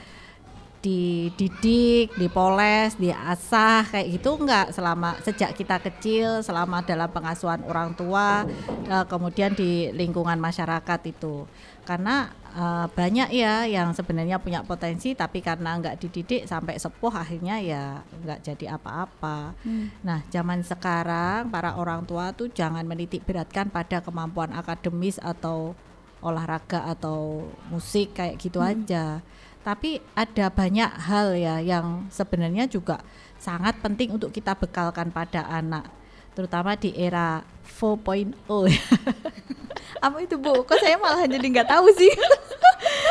dididik, 0.80 2.16
dipoles, 2.16 2.96
diasah 2.96 3.84
kayak 3.92 4.16
gitu 4.16 4.40
enggak 4.40 4.72
selama 4.72 5.20
sejak 5.20 5.52
kita 5.52 5.76
kecil, 5.76 6.40
selama 6.40 6.80
dalam 6.80 7.12
pengasuhan 7.12 7.60
orang 7.68 7.92
tua, 7.92 8.48
uh, 8.88 9.04
kemudian 9.04 9.52
di 9.52 9.92
lingkungan 9.92 10.40
masyarakat 10.40 11.00
itu. 11.04 11.44
Karena 11.84 12.32
uh, 12.56 12.88
banyak 12.88 13.28
ya 13.28 13.68
yang 13.68 13.92
sebenarnya 13.92 14.40
punya 14.40 14.64
potensi 14.64 15.12
tapi 15.12 15.44
karena 15.44 15.76
enggak 15.76 16.00
dididik 16.00 16.48
sampai 16.48 16.80
sepuh 16.80 17.12
akhirnya 17.12 17.60
ya 17.60 18.00
enggak 18.24 18.40
jadi 18.40 18.80
apa-apa. 18.80 19.52
Nah, 20.00 20.24
zaman 20.32 20.64
sekarang 20.64 21.52
para 21.52 21.76
orang 21.76 22.08
tua 22.08 22.32
tuh 22.32 22.48
jangan 22.48 22.88
menitik 22.88 23.28
beratkan 23.28 23.68
pada 23.68 24.00
kemampuan 24.00 24.56
akademis 24.56 25.20
atau 25.20 25.76
olahraga 26.20 26.84
atau 26.88 27.48
musik 27.68 28.16
kayak 28.16 28.36
gitu 28.40 28.60
aja. 28.60 29.20
Tapi 29.60 30.00
ada 30.16 30.48
banyak 30.48 30.90
hal 31.04 31.36
ya 31.36 31.60
yang 31.60 32.08
sebenarnya 32.08 32.64
juga 32.64 33.04
sangat 33.36 33.76
penting 33.84 34.16
untuk 34.16 34.32
kita 34.32 34.56
bekalkan 34.56 35.12
pada 35.12 35.44
anak, 35.48 35.88
terutama 36.32 36.76
di 36.76 36.96
era 36.96 37.44
4.0. 37.64 38.32
Apa 40.04 40.16
itu 40.24 40.40
Bu? 40.40 40.64
Kok 40.64 40.80
saya 40.80 40.96
malah 40.96 41.28
jadi 41.28 41.44
nggak 41.44 41.68
tahu 41.68 41.88
sih? 41.96 42.12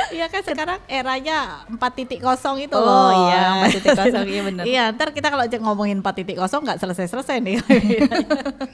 Iya 0.10 0.25
kan 0.25 0.41
sekarang 0.41 0.82
eranya 0.89 1.62
4.0 1.70 2.18
itu 2.18 2.74
Oh 2.74 2.82
loh. 2.82 3.29
iya, 3.29 3.70
4.0, 3.70 4.25
iya 4.25 4.41
benar. 4.41 4.63
Iya, 4.65 4.84
ntar 4.98 5.13
kita 5.13 5.29
kalau 5.29 5.46
ngomongin 5.46 6.01
4.0 6.01 6.34
nggak 6.34 6.79
selesai-selesai 6.82 7.38
nih. 7.38 7.62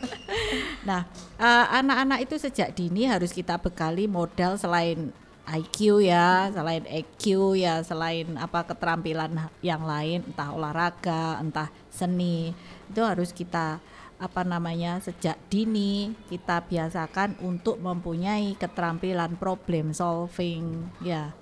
nah, 0.88 1.03
eh, 1.36 1.65
anak-anak 1.75 2.24
itu 2.24 2.39
sejak 2.39 2.72
dini 2.72 3.12
harus 3.12 3.36
kita 3.36 3.60
bekali 3.60 4.08
modal 4.08 4.55
selain 4.55 5.12
IQ 5.45 6.01
ya, 6.01 6.49
selain 6.49 6.83
EQ 6.89 7.53
ya, 7.53 7.79
selain 7.85 8.33
apa 8.35 8.65
keterampilan 8.65 9.29
yang 9.61 9.85
lain, 9.85 10.25
entah 10.25 10.49
olahraga, 10.49 11.37
entah 11.37 11.69
seni, 11.93 12.51
itu 12.89 13.01
harus 13.05 13.29
kita 13.29 13.77
apa 14.15 14.47
namanya 14.47 15.03
sejak 15.03 15.35
dini 15.51 16.15
kita 16.31 16.63
biasakan 16.63 17.35
untuk 17.43 17.77
mempunyai 17.83 18.55
keterampilan 18.55 19.35
problem 19.35 19.91
solving 19.91 20.87
ya. 21.03 21.35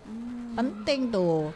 Penting 0.57 1.13
tuh. 1.13 1.53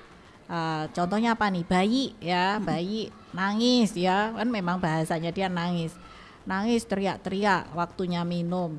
Uh, 0.47 0.87
contohnya 0.93 1.33
apa 1.33 1.49
nih? 1.49 1.65
Bayi 1.65 2.05
ya. 2.21 2.61
Bayi 2.61 3.09
nangis 3.33 3.97
ya. 3.97 4.29
Kan 4.37 4.53
memang 4.53 4.77
bahasanya 4.77 5.33
dia 5.33 5.49
nangis. 5.49 5.97
Nangis 6.45 6.85
teriak-teriak 6.85 7.73
waktunya 7.73 8.21
minum 8.21 8.77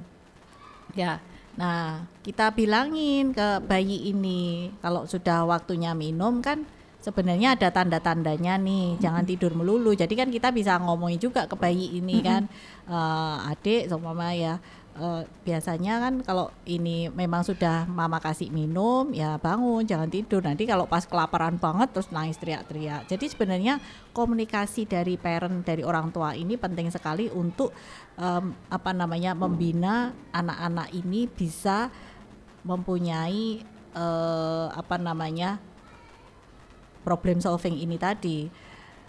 ya 0.97 1.21
nah 1.59 2.07
kita 2.23 2.55
bilangin 2.55 3.35
ke 3.35 3.59
bayi 3.67 4.15
ini 4.15 4.71
kalau 4.79 5.11
sudah 5.11 5.43
waktunya 5.43 5.91
minum 5.93 6.39
kan 6.39 6.63
sebenarnya 7.03 7.59
ada 7.59 7.75
tanda-tandanya 7.75 8.59
nih 8.63 8.99
jangan 9.03 9.27
tidur 9.27 9.55
melulu. 9.55 9.95
Jadi 9.95 10.15
kan 10.15 10.31
kita 10.31 10.55
bisa 10.55 10.79
ngomongin 10.79 11.19
juga 11.19 11.51
ke 11.51 11.55
bayi 11.59 11.99
ini 11.99 12.23
kan 12.23 12.47
Eh, 12.89 13.37
adik 13.53 13.85
sama 13.93 14.33
ya 14.33 14.57
eh, 14.99 15.23
biasanya 15.47 16.03
kan 16.03 16.15
kalau 16.27 16.51
ini 16.67 17.09
memang 17.09 17.47
sudah 17.47 17.87
mama 17.87 18.19
kasih 18.19 18.51
minum 18.51 19.15
ya 19.15 19.39
bangun 19.39 19.87
jangan 19.87 20.11
tidur. 20.11 20.43
Nanti 20.43 20.67
kalau 20.67 20.85
pas 20.91 21.07
kelaparan 21.07 21.57
banget 21.57 21.95
terus 21.95 22.11
nangis 22.11 22.37
teriak-teriak. 22.37 23.07
Jadi 23.07 23.27
sebenarnya 23.31 23.79
komunikasi 24.13 24.85
dari 24.85 25.15
parent 25.15 25.63
dari 25.63 25.87
orang 25.87 26.11
tua 26.11 26.35
ini 26.35 26.59
penting 26.59 26.91
sekali 26.91 27.31
untuk 27.31 27.71
em, 28.19 28.53
apa 28.69 28.91
namanya 28.91 29.33
membina 29.39 30.13
anak-anak 30.35 30.91
ini 30.93 31.31
bisa 31.31 31.89
mempunyai 32.67 33.63
eh, 33.95 34.67
apa 34.75 34.97
namanya 34.99 35.63
problem 37.07 37.41
solving 37.41 37.79
ini 37.81 37.97
tadi 37.97 38.68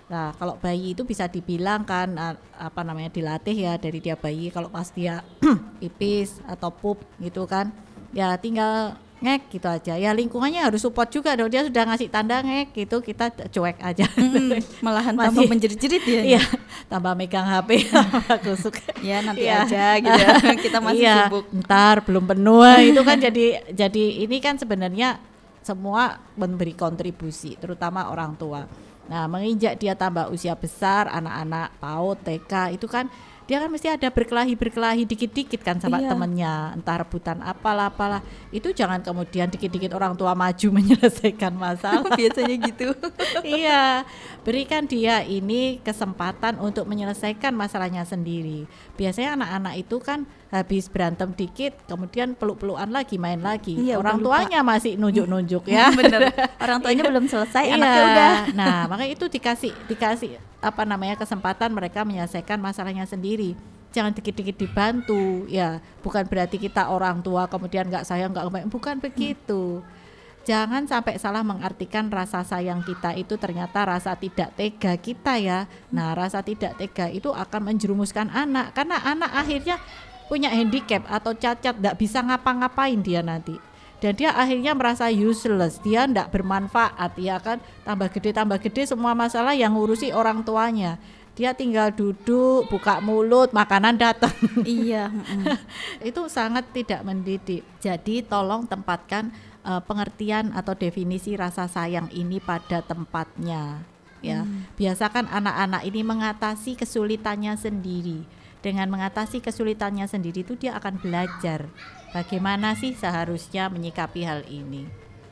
Nah, 0.09 0.33
kalau 0.33 0.57
bayi 0.57 0.91
itu 0.91 1.01
bisa 1.03 1.25
dibilang 1.25 1.81
kan 1.83 2.09
a- 2.13 2.33
apa 2.59 2.81
namanya 2.81 3.09
dilatih 3.09 3.53
ya 3.53 3.73
dari 3.75 3.97
dia 3.97 4.13
bayi 4.13 4.49
kalau 4.49 4.65
pas 4.67 4.89
dia 4.89 5.21
pipis 5.77 6.41
atau 6.43 6.69
pup 6.69 6.97
gitu 7.17 7.45
kan. 7.45 7.69
Ya 8.09 8.33
tinggal 8.35 8.97
ngek 9.19 9.51
gitu 9.51 9.67
aja 9.67 9.93
ya 9.93 10.09
lingkungannya 10.09 10.63
harus 10.63 10.79
support 10.79 11.11
juga 11.11 11.35
dong 11.35 11.45
dia 11.45 11.59
sudah 11.59 11.83
ngasih 11.83 12.07
tanda 12.07 12.39
ngek 12.39 12.71
gitu 12.73 13.03
kita 13.03 13.27
cuek 13.51 13.75
aja 13.77 14.07
Mm, 14.15 14.63
malahan 14.79 15.11
Masih- 15.11 15.27
tambah 15.35 15.43
menjerit-jerit 15.45 16.03
ya. 16.07 16.21
iya 16.25 16.41
tambah 16.87 17.11
megang 17.13 17.43
HP 17.43 17.91
aku 18.31 18.55
suka 18.63 18.79
Ya 18.99 19.19
nanti 19.19 19.43
Iya. 19.43 19.67
aja 19.67 19.85
gitu 19.99 20.15
ya. 20.15 20.33
Kita 20.55 20.79
masih 20.79 21.03
Iya, 21.03 21.17
sibuk. 21.27 21.45
ntar 21.53 21.99
belum 22.01 22.25
penuh 22.25 22.63
itu 22.79 23.01
kan 23.03 23.19
jadi 23.19 23.45
jadi 23.69 24.03
ini 24.23 24.39
kan 24.39 24.55
sebenarnya 24.55 25.19
semua 25.59 26.17
memberi 26.33 26.71
kontribusi 26.71 27.53
terutama 27.53 28.07
orang 28.07 28.33
tua 28.33 28.65
nah 29.09 29.25
menginjak 29.25 29.81
dia 29.81 29.97
tambah 29.97 30.29
usia 30.29 30.53
besar 30.53 31.09
anak-anak 31.09 31.73
PAUD 31.81 32.17
TK 32.21 32.53
itu 32.77 32.85
kan 32.85 33.09
dia 33.49 33.57
kan 33.57 33.65
mesti 33.65 33.89
ada 33.89 34.13
berkelahi 34.13 34.53
berkelahi 34.53 35.09
dikit-dikit 35.09 35.65
kan 35.65 35.81
sama 35.81 35.97
Iya. 35.97 36.13
temennya 36.13 36.77
entah 36.77 37.01
rebutan 37.01 37.41
apalah 37.41 37.89
apalah 37.89 38.21
itu 38.53 38.69
jangan 38.69 39.01
kemudian 39.01 39.49
dikit-dikit 39.49 39.89
orang 39.97 40.13
tua 40.13 40.37
maju 40.37 40.67
menyelesaikan 40.77 41.57
masalah 41.57 42.13
Biasanya 42.13 42.55
gitu. 42.61 42.93
iya, 43.41 44.05
berikan 44.45 44.85
dia 44.85 45.25
ini 45.25 45.81
kesempatan 45.81 46.61
untuk 46.61 46.85
menyelesaikan 46.85 47.49
masalahnya 47.57 48.05
sendiri. 48.05 48.69
Biasanya 48.93 49.33
anak-anak 49.33 49.81
itu 49.81 49.97
kan 49.97 50.29
habis 50.49 50.89
berantem 50.89 51.29
dikit, 51.37 51.77
kemudian 51.85 52.33
peluk-pelukan 52.33 52.89
lagi, 52.89 53.21
main 53.21 53.37
lagi. 53.37 53.77
Iya, 53.77 54.01
Orang 54.01 54.17
lupa. 54.17 54.41
tuanya 54.41 54.65
masih 54.65 54.97
nunjuk-nunjuk 54.97 55.69
ya. 55.69 55.93
Bener. 55.99 56.33
Orang 56.57 56.81
tuanya 56.81 57.05
belum 57.05 57.29
selesai, 57.29 57.69
Iya. 57.69 57.77
anaknya 57.77 58.01
udah. 58.01 58.33
Nah, 58.57 58.77
makanya 58.89 59.13
itu 59.13 59.25
dikasih 59.29 59.71
dikasih 59.85 60.41
apa 60.59 60.83
namanya 60.83 61.15
kesempatan 61.15 61.69
mereka 61.69 62.01
menyelesaikan 62.01 62.57
masalahnya 62.57 63.05
sendiri. 63.05 63.53
Jangan 63.89 64.13
dikit-dikit 64.13 64.57
dibantu, 64.57 65.45
ya. 65.45 65.81
Bukan 66.01 66.25
berarti 66.25 66.57
kita 66.57 66.89
orang 66.89 67.21
tua 67.21 67.45
kemudian 67.45 67.85
nggak 67.85 68.05
sayang 68.05 68.33
nggak 68.33 68.49
kebaik. 68.49 68.65
bukan 68.73 68.95
begitu. 68.97 69.85
Jangan 70.49 70.89
sampai 70.89 71.21
salah 71.21 71.45
mengartikan 71.45 72.09
rasa 72.09 72.41
sayang 72.41 72.81
kita 72.81 73.13
itu 73.13 73.37
ternyata 73.37 73.85
rasa 73.85 74.17
tidak 74.17 74.49
tega 74.57 74.97
kita 74.97 75.37
ya. 75.37 75.69
Nah, 75.93 76.17
rasa 76.17 76.41
tidak 76.41 76.73
tega 76.73 77.05
itu 77.05 77.29
akan 77.29 77.69
menjerumuskan 77.69 78.33
anak 78.33 78.73
karena 78.73 78.97
anak 79.05 79.29
akhirnya 79.29 79.77
punya 80.29 80.53
handicap 80.53 81.03
atau 81.09 81.33
cacat 81.33 81.75
nggak 81.81 81.97
bisa 81.97 82.21
ngapa-ngapain 82.21 83.01
dia 83.01 83.25
nanti. 83.25 83.57
Dan 83.99 84.15
dia 84.15 84.31
akhirnya 84.31 84.71
merasa 84.71 85.11
useless 85.11 85.81
dia 85.83 86.07
ndak 86.07 86.31
bermanfaat 86.31 87.19
ya 87.19 87.35
kan? 87.41 87.59
Tambah 87.83 88.07
gede 88.15 88.31
tambah 88.31 88.61
gede 88.61 88.87
semua 88.87 89.11
masalah 89.11 89.51
yang 89.57 89.75
ngurusi 89.75 90.15
orang 90.15 90.45
tuanya. 90.45 90.95
Dia 91.35 91.51
tinggal 91.51 91.91
duduk 91.91 92.69
buka 92.71 93.03
mulut 93.03 93.51
makanan 93.51 93.99
datang. 93.99 94.31
Iya. 94.63 95.11
itu 96.07 96.21
sangat 96.31 96.71
tidak 96.71 97.03
mendidik. 97.03 97.65
Jadi 97.83 98.23
tolong 98.23 98.63
tempatkan 98.69 99.35
eh, 99.67 99.81
pengertian 99.83 100.55
atau 100.55 100.77
definisi 100.77 101.35
rasa 101.35 101.67
sayang 101.67 102.07
ini 102.15 102.39
pada 102.39 102.79
tempatnya 102.79 103.83
ya. 104.23 104.47
Biasakan 104.79 105.27
anak-anak 105.27 105.83
ini 105.83 106.01
mengatasi 106.07 106.79
kesulitannya 106.79 107.55
sendiri 107.59 108.38
dengan 108.59 108.91
mengatasi 108.91 109.39
kesulitannya 109.39 110.05
sendiri 110.07 110.43
itu 110.43 110.59
dia 110.59 110.75
akan 110.75 110.99
belajar 110.99 111.71
bagaimana 112.11 112.75
sih 112.75 112.91
seharusnya 112.91 113.71
menyikapi 113.71 114.21
hal 114.25 114.43
ini 114.49 114.87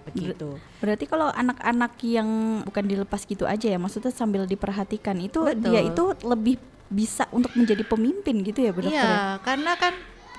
begitu 0.07 0.55
Berarti 0.79 1.03
kalau 1.10 1.27
anak-anak 1.34 2.00
yang 2.05 2.62
bukan 2.63 2.86
dilepas 2.88 3.27
gitu 3.27 3.43
aja 3.43 3.67
ya, 3.67 3.75
maksudnya 3.75 4.13
sambil 4.13 4.48
diperhatikan 4.48 5.17
itu 5.19 5.43
Betul. 5.43 5.74
dia 5.74 5.81
itu 5.84 6.03
lebih 6.24 6.55
bisa 6.88 7.27
untuk 7.36 7.51
menjadi 7.60 7.84
pemimpin 7.84 8.39
gitu 8.46 8.63
ya, 8.63 8.72
Bu 8.72 8.88
Dokter? 8.88 8.96
ya? 8.96 9.03
Iya, 9.03 9.22
karena 9.43 9.74
kan 9.75 9.93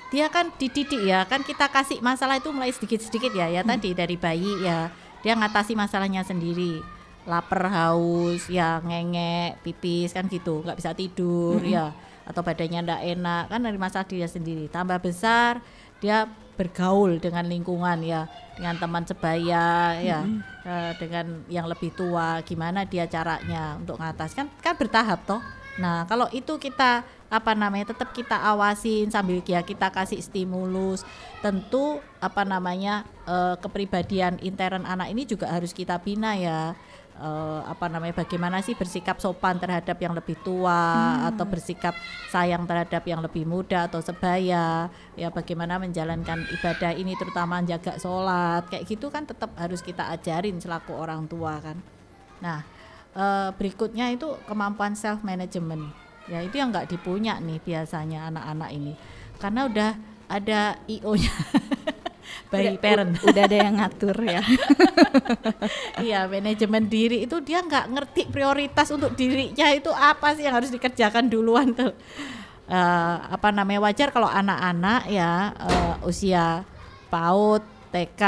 dia 0.09 0.25
kan 0.33 0.49
dididik 0.57 1.05
ya, 1.05 1.27
kan 1.29 1.45
kita 1.45 1.69
kasih 1.69 2.01
masalah 2.01 2.41
itu 2.41 2.49
mulai 2.49 2.73
sedikit-sedikit 2.73 3.29
ya, 3.29 3.45
ya 3.45 3.61
tadi 3.61 3.93
dari 3.93 4.17
bayi 4.17 4.65
ya, 4.65 4.89
dia 5.21 5.37
ngatasi 5.37 5.77
masalahnya 5.77 6.25
sendiri, 6.25 6.81
lapar, 7.29 7.69
haus, 7.69 8.49
ya 8.49 8.81
ngengek, 8.81 9.61
pipis 9.61 10.17
kan 10.17 10.25
gitu, 10.25 10.65
nggak 10.65 10.81
bisa 10.81 10.97
tidur 10.97 11.61
ya, 11.61 11.93
atau 12.29 12.45
badannya 12.45 12.85
ndak 12.85 13.01
enak 13.17 13.43
kan 13.49 13.59
dari 13.65 13.79
masalah 13.81 14.05
dia 14.05 14.29
sendiri. 14.29 14.69
Tambah 14.69 15.01
besar 15.01 15.65
dia 15.97 16.29
bergaul 16.55 17.23
dengan 17.23 17.47
lingkungan 17.47 18.03
ya, 18.03 18.27
dengan 18.59 18.75
teman 18.75 19.03
sebaya 19.07 19.95
ya, 19.99 20.19
eh, 20.67 20.91
dengan 20.99 21.47
yang 21.47 21.65
lebih 21.71 21.95
tua, 21.95 22.43
gimana 22.43 22.83
dia 22.83 23.07
caranya 23.07 23.79
untuk 23.79 23.95
ngatas 23.95 24.35
kan 24.35 24.51
kan 24.59 24.75
bertahap 24.75 25.23
toh. 25.23 25.39
Nah, 25.79 26.03
kalau 26.11 26.27
itu 26.35 26.59
kita 26.59 27.07
apa 27.31 27.55
namanya 27.55 27.95
tetap 27.95 28.11
kita 28.11 28.35
awasin 28.35 29.07
sambil 29.07 29.39
ya 29.47 29.63
kita 29.63 29.87
kasih 29.87 30.19
stimulus, 30.19 31.07
tentu 31.39 32.03
apa 32.19 32.43
namanya 32.43 33.07
eh, 33.23 33.55
kepribadian 33.63 34.43
intern 34.43 34.83
anak 34.83 35.15
ini 35.15 35.23
juga 35.23 35.47
harus 35.47 35.71
kita 35.71 35.95
bina 36.03 36.35
ya. 36.35 36.75
Eh, 37.19 37.61
apa 37.67 37.91
namanya 37.91 38.23
bagaimana 38.23 38.63
sih 38.63 38.79
bersikap 38.79 39.19
sopan 39.19 39.59
terhadap 39.59 39.99
yang 39.99 40.15
lebih 40.15 40.39
tua 40.39 41.19
atau 41.27 41.43
bersikap 41.43 41.91
sayang 42.31 42.63
terhadap 42.63 43.03
yang 43.03 43.19
lebih 43.19 43.43
muda 43.43 43.91
atau 43.91 43.99
sebaya? 43.99 44.87
Ya 45.19 45.27
bagaimana 45.27 45.83
menjalankan 45.83 46.47
ibadah 46.47 46.95
ini 46.95 47.19
terutama 47.19 47.59
jaga 47.67 47.99
sholat. 47.99 48.71
Kayak 48.71 48.87
gitu 48.87 49.11
kan 49.11 49.27
tetap 49.27 49.51
harus 49.59 49.83
kita 49.83 50.07
ajarin 50.15 50.63
selaku 50.63 50.95
orang 50.95 51.27
tua 51.27 51.59
kan. 51.59 51.75
Nah 52.39 52.63
eh, 53.11 53.51
berikutnya 53.51 54.15
itu 54.15 54.39
kemampuan 54.47 54.95
self 54.95 55.19
management 55.19 55.91
ya 56.31 56.39
itu 56.45 56.55
yang 56.55 56.71
nggak 56.71 56.87
dipunya 56.87 57.35
nih 57.43 57.59
biasanya 57.59 58.31
anak-anak 58.31 58.69
ini. 58.71 58.95
Karena 59.43 59.67
udah 59.67 59.91
ada 60.31 60.79
io 60.87 61.19
nya 61.19 61.35
by 62.49 62.65
Udah- 62.65 62.79
parent 62.81 63.11
udah 63.29 63.43
ada 63.45 63.57
yang 63.57 63.75
ngatur 63.77 64.17
ya. 64.25 64.41
Iya, 65.99 66.25
manajemen 66.31 66.87
diri 66.87 67.27
itu 67.27 67.37
dia 67.43 67.59
nggak 67.59 67.85
ngerti 67.91 68.21
prioritas 68.31 68.87
untuk 68.89 69.13
dirinya 69.13 69.67
itu 69.71 69.91
apa 69.91 70.33
sih 70.33 70.47
yang 70.47 70.55
harus 70.57 70.71
dikerjakan 70.71 71.27
duluan 71.27 71.75
tuh. 71.75 71.91
Eh, 72.69 73.15
apa 73.29 73.49
namanya 73.49 73.89
wajar 73.89 74.13
kalau 74.13 74.29
anak-anak 74.29 75.09
ya 75.09 75.51
eh, 75.57 75.95
usia 76.07 76.63
PAUD, 77.09 77.65
TK 77.89 78.23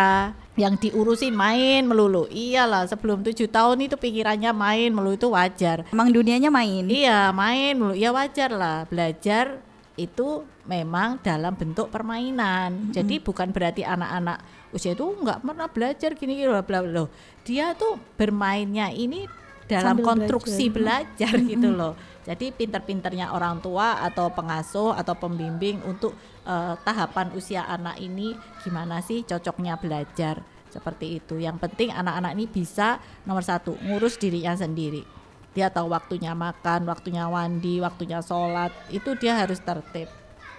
yang 0.60 0.76
diurusin 0.76 1.32
main 1.32 1.88
melulu. 1.88 2.28
Iyalah, 2.28 2.84
sebelum 2.86 3.24
tujuh 3.24 3.48
tahun 3.48 3.88
itu 3.88 3.96
pikirannya 3.96 4.52
main 4.52 4.92
melulu 4.92 5.16
itu 5.16 5.28
wajar. 5.32 5.88
Emang 5.90 6.12
dunianya 6.12 6.52
main. 6.52 6.86
Iya, 6.92 7.32
main 7.32 7.78
melulu 7.78 7.96
ya 7.96 8.12
wajar 8.12 8.52
lah. 8.52 8.84
Belajar 8.90 9.64
itu 10.00 10.48
memang 10.64 11.20
dalam 11.20 11.52
bentuk 11.52 11.92
permainan. 11.92 12.92
Jadi 12.96 13.20
bukan 13.20 13.52
berarti 13.52 13.84
anak-anak 13.84 14.40
usia 14.72 14.96
itu 14.96 15.04
nggak 15.04 15.44
pernah 15.44 15.68
belajar 15.68 16.16
gini 16.16 16.40
gini 16.40 16.48
bla 16.48 16.64
bla 16.64 16.80
bla. 16.84 17.04
Dia 17.44 17.76
tuh 17.76 18.00
bermainnya 18.16 18.88
ini 18.92 19.28
dalam 19.68 20.00
Sambil 20.00 20.06
konstruksi 20.08 20.72
belajar. 20.72 21.32
belajar, 21.36 21.52
gitu 21.52 21.70
loh. 21.72 21.94
Jadi 22.22 22.54
pinter-pinternya 22.54 23.34
orang 23.34 23.60
tua 23.60 24.00
atau 24.04 24.30
pengasuh 24.32 24.94
atau 24.94 25.16
pembimbing 25.18 25.82
untuk 25.84 26.16
eh, 26.48 26.76
tahapan 26.86 27.34
usia 27.36 27.68
anak 27.68 28.00
ini 28.00 28.36
gimana 28.64 29.04
sih 29.04 29.24
cocoknya 29.28 29.76
belajar 29.80 30.40
seperti 30.72 31.20
itu. 31.20 31.36
Yang 31.36 31.68
penting 31.68 31.92
anak-anak 31.92 32.32
ini 32.36 32.46
bisa 32.48 33.00
nomor 33.28 33.44
satu 33.44 33.76
ngurus 33.84 34.16
dirinya 34.16 34.56
sendiri 34.56 35.21
dia 35.52 35.68
tahu 35.68 35.92
waktunya 35.92 36.32
makan, 36.32 36.88
waktunya 36.88 37.28
mandi, 37.28 37.84
waktunya 37.84 38.24
sholat, 38.24 38.72
itu 38.88 39.12
dia 39.20 39.36
harus 39.36 39.60
tertib. 39.60 40.08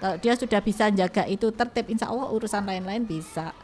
Kalau 0.03 0.19
dia 0.19 0.35
sudah 0.35 0.61
bisa 0.61 0.91
jaga 0.91 1.25
itu 1.31 1.49
tertib, 1.55 1.89
insya 1.89 2.11
Allah 2.11 2.29
urusan 2.29 2.67
lain-lain 2.67 3.07
bisa. 3.07 3.55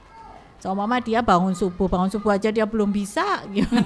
So 0.58 0.74
mama 0.74 0.98
dia 0.98 1.22
bangun 1.22 1.54
subuh, 1.54 1.86
bangun 1.86 2.10
subuh 2.10 2.34
aja 2.34 2.50
dia 2.50 2.66
belum 2.66 2.90
bisa. 2.90 3.46
Gitu. 3.50 3.70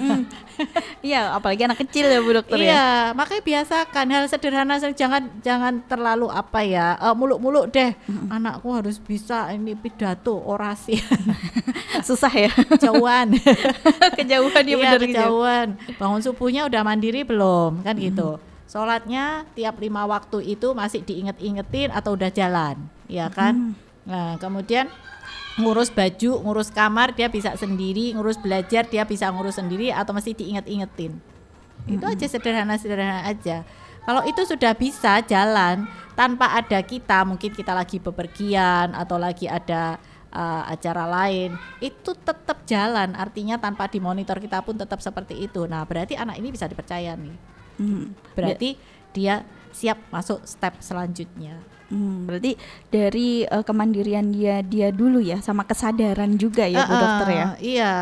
Iya, 1.03 1.35
apalagi 1.35 1.67
anak 1.67 1.83
kecil 1.83 2.07
ya 2.07 2.23
Bu 2.23 2.31
Dokter 2.31 2.55
ya. 2.63 2.67
Iya, 2.71 2.87
makanya 3.19 3.43
biasakan 3.43 4.07
hal 4.15 4.25
sederhana 4.31 4.79
jangan 4.95 5.27
jangan 5.43 5.83
terlalu 5.91 6.31
apa 6.31 6.63
ya 6.63 6.95
eh, 6.95 7.15
muluk-muluk 7.19 7.75
deh. 7.75 7.91
Anakku 8.31 8.71
harus 8.71 9.03
bisa 9.03 9.51
ini 9.51 9.75
pidato, 9.75 10.39
orasi, 10.39 11.03
Susah 12.07 12.31
ya. 12.31 12.53
jauhan. 12.79 13.35
Kejauhan 14.19 14.63
ya 14.63 14.71
iya, 14.71 14.77
bener 14.79 15.01
gitu. 15.03 15.09
kejauhan. 15.19 15.69
Bangun 15.99 16.21
subuhnya 16.23 16.71
udah 16.71 16.83
mandiri 16.87 17.27
belum? 17.27 17.83
Kan 17.83 17.99
gitu. 17.99 18.39
Sholatnya 18.71 19.45
tiap 19.59 19.83
lima 19.83 20.07
waktu 20.07 20.55
itu 20.55 20.71
masih 20.73 21.03
diinget-ingetin 21.03 21.91
atau 21.91 22.15
udah 22.15 22.31
jalan, 22.31 22.79
ya 23.11 23.27
kan? 23.29 23.75
Nah, 24.07 24.39
kemudian 24.39 24.87
ngurus 25.61 25.93
baju, 25.93 26.41
ngurus 26.41 26.73
kamar 26.73 27.13
dia 27.13 27.29
bisa 27.29 27.53
sendiri, 27.59 28.17
ngurus 28.17 28.41
belajar 28.41 28.89
dia 28.89 29.05
bisa 29.05 29.29
ngurus 29.29 29.61
sendiri 29.61 29.93
atau 29.93 30.17
masih 30.17 30.33
diinget-ingetin. 30.33 31.21
Itu 31.85 32.05
aja 32.07 32.27
sederhana-sederhana 32.31 33.27
aja. 33.27 33.67
Kalau 34.03 34.23
itu 34.27 34.43
sudah 34.43 34.75
bisa 34.75 35.23
jalan 35.23 35.87
tanpa 36.19 36.59
ada 36.59 36.83
kita, 36.83 37.23
mungkin 37.23 37.55
kita 37.55 37.71
lagi 37.71 38.03
bepergian 38.03 38.95
atau 38.99 39.15
lagi 39.15 39.47
ada 39.47 39.99
uh, 40.35 40.63
acara 40.67 41.07
lain, 41.07 41.55
itu 41.79 42.11
tetap 42.19 42.67
jalan. 42.67 43.15
Artinya 43.15 43.59
tanpa 43.63 43.87
dimonitor 43.87 44.43
kita 44.43 44.63
pun 44.67 44.75
tetap 44.75 44.99
seperti 44.99 45.47
itu. 45.47 45.71
Nah, 45.71 45.87
berarti 45.87 46.19
anak 46.19 46.39
ini 46.39 46.51
bisa 46.51 46.67
dipercaya 46.67 47.15
nih. 47.15 47.37
Hmm. 47.79 48.15
Berarti 48.35 48.75
dia 49.15 49.47
siap 49.71 50.03
masuk 50.11 50.43
step 50.45 50.83
selanjutnya. 50.83 51.63
Hmm, 51.93 52.25
berarti 52.25 52.57
dari 52.89 53.45
uh, 53.45 53.61
kemandirian 53.61 54.33
dia 54.33 54.65
dia 54.65 54.89
dulu 54.89 55.21
ya 55.21 55.45
sama 55.45 55.69
kesadaran 55.69 56.41
juga 56.41 56.65
ya 56.65 56.89
Bu 56.89 56.97
Uh-uh, 56.97 57.03
dokter 57.05 57.29
ya. 57.29 57.47
Iya, 57.61 57.95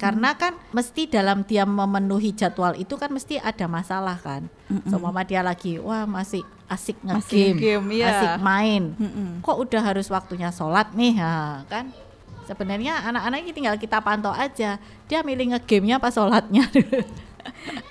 karena 0.00 0.32
kan 0.40 0.56
mesti 0.72 1.04
dalam 1.04 1.44
dia 1.44 1.68
memenuhi 1.68 2.32
jadwal 2.32 2.72
itu 2.80 2.96
kan 2.96 3.12
mesti 3.12 3.36
ada 3.36 3.68
masalah 3.68 4.16
kan. 4.16 4.48
Mm-mm. 4.72 4.88
Seumpama 4.88 5.20
dia 5.28 5.44
lagi 5.44 5.76
wah 5.76 6.08
masih 6.08 6.40
asik 6.64 6.96
nge-game, 7.04 7.60
game, 7.60 7.86
iya. 8.00 8.08
asik 8.08 8.34
main. 8.40 8.96
Mm-mm. 8.96 9.44
Kok 9.44 9.56
udah 9.68 9.82
harus 9.84 10.08
waktunya 10.08 10.48
sholat 10.48 10.96
nih, 10.96 11.20
ha, 11.20 11.60
kan? 11.68 11.92
Sebenarnya 12.48 13.04
anak-anak 13.04 13.38
ini 13.42 13.52
tinggal 13.52 13.76
kita 13.76 14.00
pantau 14.00 14.32
aja. 14.32 14.80
Dia 15.10 15.20
milih 15.20 15.52
nge-gamenya 15.52 16.00
apa 16.00 16.08
sholatnya. 16.08 16.64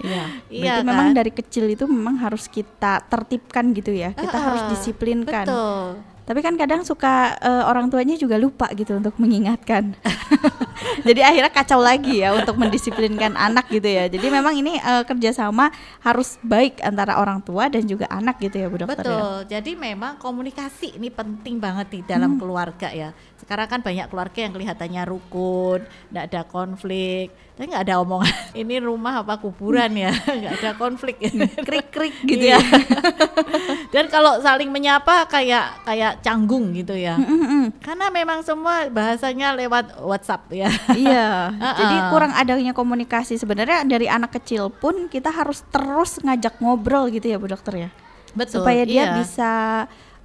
Iya. 0.03 0.25
Iya 0.51 0.73
Berarti 0.81 0.87
memang 0.87 1.07
kan? 1.11 1.17
dari 1.17 1.31
kecil 1.33 1.65
itu 1.71 1.85
memang 1.89 2.15
harus 2.21 2.45
kita 2.45 3.01
tertibkan 3.09 3.73
gitu 3.73 3.91
ya. 3.91 4.13
Kita 4.13 4.37
harus 4.37 4.61
Uh-uh, 4.65 4.71
disiplinkan. 4.75 5.45
Betul. 5.45 6.15
Tapi 6.25 6.41
kan 6.41 6.57
kadang 6.57 6.81
suka 6.81 7.37
eh, 7.37 7.63
orang 7.69 7.85
tuanya 7.93 8.17
juga 8.17 8.41
lupa 8.41 8.65
gitu 8.73 8.97
untuk 8.97 9.13
mengingatkan. 9.21 9.93
Jadi 11.07 11.21
akhirnya 11.21 11.53
kacau 11.53 11.77
lagi 11.77 12.25
ya 12.25 12.33
untuk 12.33 12.57
mendisiplinkan 12.57 13.37
anak 13.45 13.69
gitu 13.69 13.85
ya. 13.85 14.09
Jadi 14.09 14.33
memang 14.33 14.57
ini 14.57 14.81
eh, 14.81 15.03
kerjasama 15.05 15.69
harus 16.01 16.41
baik 16.41 16.81
antara 16.81 17.21
orang 17.21 17.45
tua 17.45 17.69
dan 17.69 17.85
juga 17.85 18.09
anak 18.09 18.41
gitu 18.41 18.57
ya 18.57 18.67
Bu 18.73 18.81
Dokter 18.81 19.05
ya. 19.05 19.13
Betul. 19.13 19.37
Jadi 19.53 19.71
memang 19.77 20.17
komunikasi 20.17 20.97
ini 20.97 21.13
penting 21.13 21.61
banget 21.61 21.93
di 21.93 21.99
dalam 22.01 22.41
keluarga 22.41 22.89
ya. 22.89 23.13
Sekarang 23.37 23.69
kan 23.69 23.85
banyak 23.85 24.09
keluarga 24.09 24.39
yang 24.41 24.53
kelihatannya 24.57 25.05
rukun, 25.05 25.85
tidak 25.85 26.23
ada 26.33 26.41
konflik, 26.49 27.29
tapi 27.55 27.71
nggak 27.71 27.87
ada 27.87 28.03
omongan. 28.03 28.35
Ini 28.61 28.83
rumah 28.83 29.23
apa 29.23 29.39
kuburan 29.39 29.95
ya, 29.95 30.11
nggak 30.39 30.53
ada 30.59 30.71
konflik. 30.75 31.23
Krik-krik 31.63 32.19
gitu 32.29 32.51
Iya. 32.51 32.59
ya. 32.59 32.79
Dan 33.95 34.11
kalau 34.11 34.43
saling 34.43 34.67
menyapa 34.67 35.23
kayak 35.31 35.87
kayak 35.87 36.19
canggung 36.19 36.75
gitu 36.75 36.91
ya. 36.91 37.15
Karena 37.79 38.11
memang 38.11 38.43
semua 38.43 38.91
bahasanya 38.91 39.55
lewat 39.55 40.03
WhatsApp 40.03 40.51
ya. 40.51 40.67
Iya, 40.91 41.55
Uh-uh. 41.55 41.75
jadi 41.79 41.95
kurang 42.11 42.35
adanya 42.35 42.75
komunikasi 42.75 43.39
sebenarnya 43.39 43.87
dari 43.87 44.11
anak 44.11 44.35
kecil 44.35 44.67
pun 44.67 45.07
kita 45.07 45.31
harus 45.31 45.63
terus 45.71 46.19
ngajak 46.19 46.59
ngobrol 46.59 47.07
gitu 47.07 47.31
ya 47.31 47.39
Bu 47.39 47.47
Dokter 47.47 47.87
ya. 47.87 47.89
Betul. 48.35 48.59
supaya 48.67 48.83
dia 48.83 49.07
iya. 49.07 49.15
bisa 49.15 49.51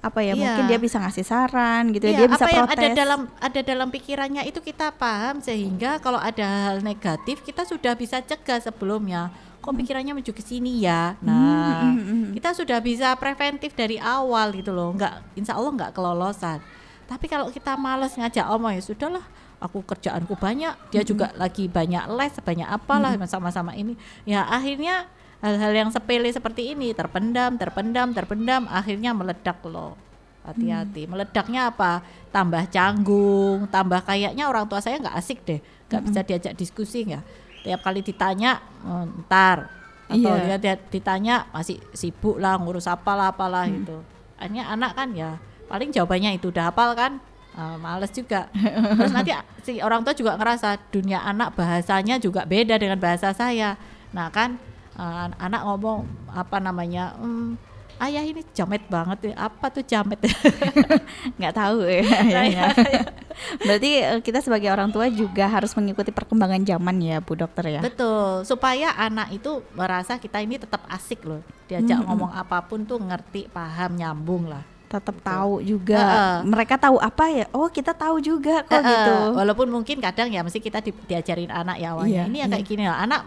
apa 0.00 0.24
ya 0.24 0.32
Iya. 0.32 0.40
mungkin 0.40 0.64
dia 0.64 0.80
bisa 0.80 0.96
ngasih 0.96 1.22
saran 1.22 1.92
gitu 1.92 2.08
ya 2.08 2.12
Iya, 2.12 2.18
dia 2.18 2.28
bisa 2.32 2.44
apa 2.44 2.56
yang 2.56 2.66
protes 2.66 2.80
ada 2.80 2.88
dalam 2.96 3.20
ada 3.36 3.60
dalam 3.60 3.88
pikirannya 3.88 4.42
itu 4.44 4.58
kita 4.58 4.96
paham 4.96 5.38
sehingga 5.38 6.00
kalau 6.00 6.16
ada 6.16 6.72
hal 6.72 6.80
negatif 6.80 7.44
kita 7.44 7.68
sudah 7.68 7.92
bisa 7.92 8.18
cegah 8.18 8.58
sebelumnya. 8.58 9.28
Kok 9.60 9.76
pikirannya 9.76 10.16
menuju 10.16 10.32
ke 10.32 10.40
sini 10.40 10.80
ya? 10.80 11.20
Nah, 11.20 11.84
Hmm, 11.84 12.00
hmm, 12.00 12.04
hmm. 12.08 12.24
kita 12.32 12.56
sudah 12.56 12.80
bisa 12.80 13.12
preventif 13.14 13.76
dari 13.76 14.00
awal 14.00 14.56
gitu 14.56 14.72
loh. 14.72 14.96
Enggak, 14.96 15.20
insya 15.36 15.52
Allah 15.52 15.68
nggak 15.76 15.92
kelolosan. 15.92 16.64
Tapi 17.04 17.28
kalau 17.28 17.52
kita 17.52 17.76
males 17.76 18.16
ngajak 18.16 18.48
omong 18.48 18.72
ya 18.72 18.80
sudahlah. 18.80 19.24
Aku 19.60 19.84
kerjaanku 19.84 20.40
banyak, 20.40 20.72
dia 20.88 21.04
juga 21.04 21.36
lagi 21.36 21.68
banyak 21.68 22.08
les, 22.16 22.32
banyak 22.40 22.64
apalah 22.64 23.12
sama-sama 23.28 23.76
ini. 23.76 23.92
Ya 24.24 24.48
akhirnya 24.48 25.04
hal-hal 25.40 25.72
yang 25.72 25.88
sepele 25.88 26.28
seperti 26.28 26.72
ini 26.76 26.92
terpendam, 26.92 27.56
terpendam, 27.56 28.12
terpendam, 28.12 28.68
akhirnya 28.68 29.16
meledak 29.16 29.60
loh. 29.64 29.96
Hati-hati. 30.40 31.04
Meledaknya 31.04 31.68
apa? 31.68 32.00
Tambah 32.32 32.64
canggung, 32.72 33.68
tambah 33.68 34.00
kayaknya 34.04 34.48
orang 34.48 34.64
tua 34.64 34.80
saya 34.80 34.96
nggak 34.96 35.16
asik 35.20 35.44
deh, 35.44 35.60
nggak 35.88 36.02
bisa 36.08 36.20
diajak 36.24 36.54
diskusi 36.56 37.04
nggak. 37.04 37.24
Tiap 37.60 37.80
kali 37.84 38.00
ditanya, 38.00 38.56
"Oh, 38.84 39.04
ntar 39.28 39.68
atau 40.10 40.32
Iya. 40.34 40.56
dia, 40.58 40.74
ditanya 40.80 41.46
masih 41.54 41.78
sibuk 41.94 42.40
lah 42.40 42.58
ngurus 42.58 42.88
apalah 42.90 43.30
apalah 43.30 43.68
gitu. 43.70 44.02
Akhirnya 44.40 44.66
anak 44.72 44.96
kan 44.98 45.12
ya 45.14 45.38
paling 45.70 45.94
jawabannya 45.94 46.34
itu 46.40 46.50
udah 46.50 46.72
hafal 46.72 46.96
kan. 46.98 47.22
Ah, 47.54 47.78
males 47.78 48.10
juga. 48.10 48.50
Terus 48.98 49.12
nanti 49.14 49.30
si 49.62 49.78
orang 49.78 50.02
tua 50.02 50.14
juga 50.16 50.34
ngerasa 50.34 50.80
dunia 50.90 51.22
anak 51.22 51.54
bahasanya 51.54 52.18
juga 52.18 52.42
beda 52.42 52.74
dengan 52.80 52.98
bahasa 52.98 53.30
saya. 53.30 53.78
Nah 54.10 54.32
kan 54.34 54.58
ah, 55.00 55.32
anak 55.38 55.64
ngomong 55.64 56.04
apa 56.28 56.56
namanya? 56.58 57.16
"Hmm, 57.16 57.56
ayah 57.98 58.20
ini 58.22 58.44
jamet 58.50 58.84
banget 58.86 59.32
ya. 59.32 59.34
Apa 59.40 59.68
tuh 59.68 59.80
jamet? 59.82 60.20
nggak 61.36 61.54
tahu 61.54 61.84
ya 61.84 62.00
Nah, 62.04 62.20
ayahnya. 62.42 62.62
berarti 63.58 63.90
eh, 63.98 64.20
kita 64.20 64.38
sebagai 64.38 64.68
orang 64.68 64.88
tua 64.88 65.08
juga 65.08 65.44
harus 65.46 65.72
mengikuti 65.72 66.10
perkembangan 66.10 66.60
zaman 66.62 66.96
ya 66.98 67.18
Bu 67.18 67.32
Dokter 67.34 67.64
ya 67.70 67.80
Betul, 67.80 68.44
supaya 68.44 68.92
anak 68.94 69.32
itu 69.32 69.64
merasa 69.72 70.16
kita 70.16 70.38
ini 70.38 70.56
tetap 70.56 70.84
asik 70.86 71.24
loh. 71.24 71.40
Diajak 71.66 71.96
Mm-mm. 71.96 72.06
ngomong 72.06 72.30
apa 72.30 72.60
pun 72.62 72.82
tuh 72.82 72.98
ngerti, 72.98 73.48
paham, 73.48 73.94
nyambung 73.94 74.46
lah. 74.46 74.64
tetap 74.86 75.22
tahu 75.22 75.62
juga 75.62 76.02
Heeh. 76.02 76.36
mereka 76.44 76.74
tahu 76.74 76.98
apa 76.98 77.30
ya 77.30 77.46
oh 77.52 77.70
kita 77.70 77.94
tahu 77.94 78.18
juga 78.18 78.66
kok 78.66 78.74
Eh, 78.74 78.82
eh, 78.82 78.90
gitu 78.90 79.14
Walaupun 79.38 79.70
mungkin 79.70 80.02
kadang 80.02 80.26
ya 80.28 80.42
mesti 80.42 80.58
kita 80.58 80.82
di- 80.82 80.90
diajarin 81.06 81.46
anak 81.46 81.78
ya 81.78 81.80
Iya, 81.80 81.90
awalnya. 81.92 82.22
ini 82.26 82.42
yang 82.42 82.50
iya. 82.50 82.58
kayak 82.58 82.66
gini 82.66 82.84
lah. 82.84 82.98
Anak 82.98 83.20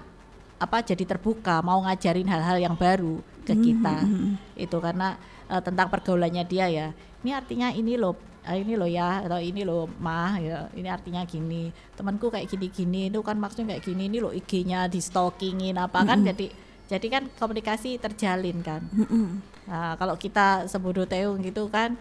apa 0.60 0.82
jadi 0.82 1.04
terbuka 1.06 1.60
mau 1.62 1.82
ngajarin 1.84 2.28
hal-hal 2.28 2.58
yang 2.60 2.76
baru 2.76 3.20
ke 3.44 3.54
Hmm, 3.54 3.64
kita. 3.64 3.96
hmm, 4.04 4.16
hmm. 4.16 4.34
Itu 4.56 4.78
karena 4.80 5.18
eh, 5.50 5.62
tentang 5.62 5.88
pergaulannya 5.92 6.44
dia 6.46 6.66
ya. 6.70 6.88
Ini 7.24 7.32
artinya 7.36 7.72
ini 7.72 7.96
loh 7.96 8.16
ah, 8.44 8.56
ini 8.56 8.76
loh 8.76 8.88
ya 8.88 9.24
atau 9.24 9.40
ini 9.40 9.64
loh 9.64 9.88
mah 10.00 10.36
ya 10.36 10.68
ini 10.76 10.92
artinya 10.92 11.24
gini 11.24 11.72
temanku 11.96 12.28
kayak 12.28 12.52
gini-gini 12.52 13.08
itu 13.08 13.20
kan 13.24 13.40
maksudnya 13.40 13.76
kayak 13.76 13.84
gini 13.88 14.12
ini 14.12 14.20
loh 14.20 14.36
IG-nya 14.36 14.92
di 14.92 15.00
stalkingin 15.00 15.80
apa 15.80 16.04
kan 16.04 16.20
jadi 16.28 16.52
jadi 16.92 17.08
kan 17.08 17.24
komunikasi 17.40 17.96
terjalin 17.96 18.60
kan 18.60 18.84
Mm-mm. 18.92 19.40
nah 19.64 19.96
kalau 19.96 20.20
kita 20.20 20.68
sebodoh 20.68 21.08
teung 21.08 21.40
gitu 21.40 21.72
kan 21.72 21.96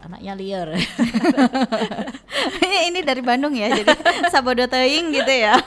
anaknya 0.00 0.32
liar. 0.36 0.68
Ini 2.90 3.00
dari 3.04 3.22
Bandung 3.22 3.54
ya 3.54 3.70
jadi 3.70 3.92
sabodo 4.32 4.64
teing 4.66 5.12
gitu 5.12 5.30
ya. 5.30 5.60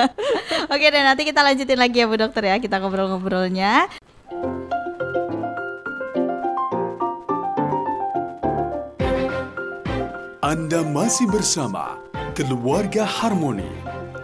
Oke 0.72 0.86
dan 0.88 1.12
nanti 1.12 1.28
kita 1.28 1.44
lanjutin 1.44 1.78
lagi 1.78 2.02
ya 2.02 2.06
Bu 2.08 2.16
Dokter 2.16 2.48
ya 2.48 2.56
kita 2.58 2.80
ngobrol-ngobrolnya. 2.80 3.86
Anda 10.46 10.86
masih 10.86 11.26
bersama 11.26 11.98
Keluarga 12.38 13.02
Harmoni. 13.02 13.66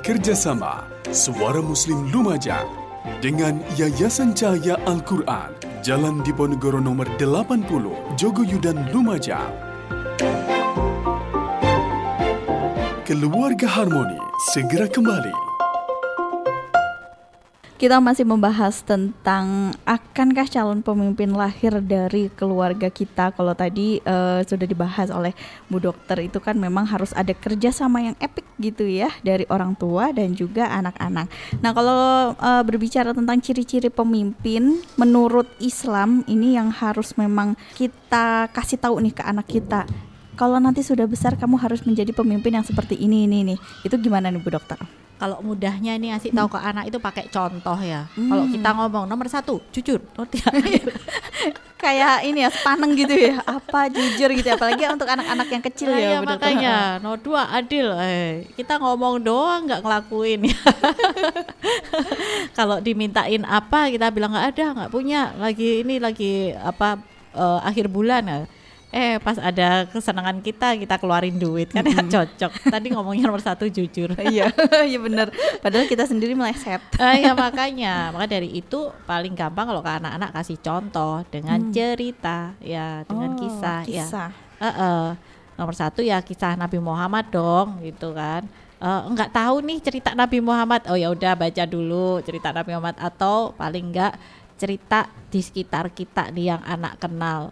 Kerjasama 0.02 0.82
Suara 1.14 1.62
Muslim 1.62 2.10
Lumajang 2.10 2.81
dengan 3.20 3.62
Yayasan 3.78 4.34
Cahaya 4.34 4.78
Al-Quran 4.86 5.72
Jalan 5.82 6.22
Diponegoro 6.22 6.78
nomor 6.78 7.10
80 7.18 8.14
Jogoyudan 8.14 8.86
Lumajang. 8.94 9.50
Keluarga 13.02 13.66
Harmoni 13.66 14.16
segera 14.54 14.86
kembali 14.86 15.51
Kita 17.82 17.98
masih 17.98 18.22
membahas 18.22 18.78
tentang 18.86 19.74
akankah 19.82 20.46
calon 20.46 20.86
pemimpin 20.86 21.34
lahir 21.34 21.82
dari 21.82 22.30
keluarga 22.30 22.86
kita. 22.86 23.34
Kalau 23.34 23.58
tadi 23.58 23.98
eh, 23.98 24.40
sudah 24.46 24.70
dibahas 24.70 25.10
oleh 25.10 25.34
Bu 25.66 25.82
Dokter 25.82 26.22
itu 26.22 26.38
kan 26.38 26.54
memang 26.54 26.86
harus 26.86 27.10
ada 27.10 27.34
kerjasama 27.34 27.98
yang 28.06 28.14
epik 28.22 28.46
gitu 28.62 28.86
ya 28.86 29.10
dari 29.26 29.50
orang 29.50 29.74
tua 29.74 30.14
dan 30.14 30.30
juga 30.30 30.70
anak-anak. 30.70 31.26
Nah 31.58 31.74
kalau 31.74 32.38
eh, 32.38 32.62
berbicara 32.62 33.10
tentang 33.10 33.42
ciri-ciri 33.42 33.90
pemimpin 33.90 34.78
menurut 34.94 35.50
Islam 35.58 36.22
ini 36.30 36.54
yang 36.54 36.70
harus 36.70 37.18
memang 37.18 37.58
kita 37.74 38.46
kasih 38.54 38.78
tahu 38.78 39.02
nih 39.02 39.18
ke 39.18 39.26
anak 39.26 39.50
kita. 39.50 39.90
Kalau 40.38 40.62
nanti 40.62 40.86
sudah 40.86 41.10
besar 41.10 41.34
kamu 41.34 41.58
harus 41.58 41.82
menjadi 41.82 42.14
pemimpin 42.14 42.54
yang 42.54 42.62
seperti 42.62 42.94
ini 42.94 43.26
ini 43.26 43.42
nih. 43.42 43.58
Itu 43.82 43.98
gimana 43.98 44.30
nih 44.30 44.38
Bu 44.38 44.54
Dokter? 44.54 44.78
Kalau 45.22 45.38
mudahnya 45.38 45.94
ini 45.94 46.10
ngasih 46.10 46.34
tahu 46.34 46.50
ke 46.50 46.58
anak 46.58 46.90
itu 46.90 46.98
pakai 46.98 47.30
contoh 47.30 47.78
ya. 47.78 48.10
Kalau 48.10 48.42
kita 48.50 48.74
ngomong 48.74 49.06
nomor 49.06 49.30
satu 49.30 49.62
jujur. 49.70 50.02
Oh, 50.18 50.26
tidak 50.26 50.50
kayak 51.82 52.26
ini 52.26 52.42
ya 52.42 52.50
sepaneng 52.50 52.90
gitu 52.98 53.14
ya. 53.14 53.38
Apa 53.46 53.86
jujur 53.86 54.34
gitu 54.34 54.50
ya 54.50 54.58
apalagi 54.58 54.82
untuk 54.90 55.06
anak-anak 55.06 55.46
yang 55.46 55.62
kecil. 55.62 55.94
Lah, 55.94 55.98
ya 56.02 56.02
iya, 56.02 56.18
Dokter. 56.18 56.34
makanya. 56.34 56.74
No 56.98 57.14
dua 57.14 57.54
adil. 57.54 57.94
Eh 58.02 58.50
kita 58.58 58.82
ngomong 58.82 59.22
doang 59.22 59.62
nggak 59.70 59.78
ngelakuin. 59.86 60.50
Kalau 62.58 62.82
dimintain 62.82 63.46
apa 63.46 63.94
kita 63.94 64.10
bilang 64.10 64.34
nggak 64.34 64.58
ada 64.58 64.66
nggak 64.74 64.90
punya. 64.90 65.38
Lagi 65.38 65.86
ini 65.86 66.02
lagi 66.02 66.50
apa 66.50 66.98
eh, 67.30 67.60
akhir 67.62 67.86
bulan. 67.86 68.26
Ya 68.26 68.40
eh 68.92 69.16
pas 69.24 69.40
ada 69.40 69.88
kesenangan 69.88 70.44
kita 70.44 70.76
kita 70.76 71.00
keluarin 71.00 71.40
duit 71.40 71.72
kan 71.72 71.80
ya 71.80 72.04
cocok. 72.04 72.68
Tadi 72.68 72.92
ngomongnya 72.92 73.24
nomor 73.32 73.40
satu 73.40 73.64
jujur. 73.64 74.12
Iya 74.32 74.52
iya 74.84 74.98
benar 75.00 75.32
padahal 75.64 75.88
kita 75.88 76.04
sendiri 76.04 76.36
meleset. 76.36 76.78
Ah 77.00 77.16
ya 77.24 77.32
makanya, 77.32 78.12
maka 78.12 78.36
dari 78.36 78.52
itu 78.52 78.92
paling 79.08 79.32
gampang 79.32 79.64
kalau 79.72 79.80
ke 79.80 79.88
anak-anak 79.88 80.30
kasih 80.36 80.60
contoh 80.60 81.24
dengan 81.32 81.58
cerita, 81.72 82.52
ya 82.60 83.02
dengan 83.08 83.32
Oh, 83.32 83.38
kisah, 83.40 83.80
ya. 83.88 84.04
kisah. 84.04 84.30
Eh, 84.60 84.68
eh. 84.68 85.06
Nomor 85.56 85.72
satu 85.72 86.04
ya 86.04 86.20
kisah 86.20 86.52
Nabi 86.60 86.76
Muhammad 86.76 87.32
dong, 87.32 87.80
gitu 87.80 88.12
kan. 88.12 88.44
Eh, 88.76 89.00
enggak 89.08 89.32
tahu 89.32 89.64
nih 89.64 89.80
cerita 89.80 90.12
Nabi 90.12 90.44
Muhammad, 90.44 90.84
oh 90.92 90.98
ya 91.00 91.08
udah 91.08 91.32
baca 91.32 91.64
dulu 91.64 92.20
cerita 92.20 92.52
Nabi 92.52 92.76
Muhammad. 92.76 93.00
Atau 93.00 93.56
paling 93.56 93.88
enggak 93.88 94.20
cerita 94.60 95.08
di 95.32 95.40
sekitar 95.40 95.88
kita 95.90 96.28
nih 96.30 96.54
yang 96.54 96.62
anak 96.62 97.00
kenal 97.00 97.50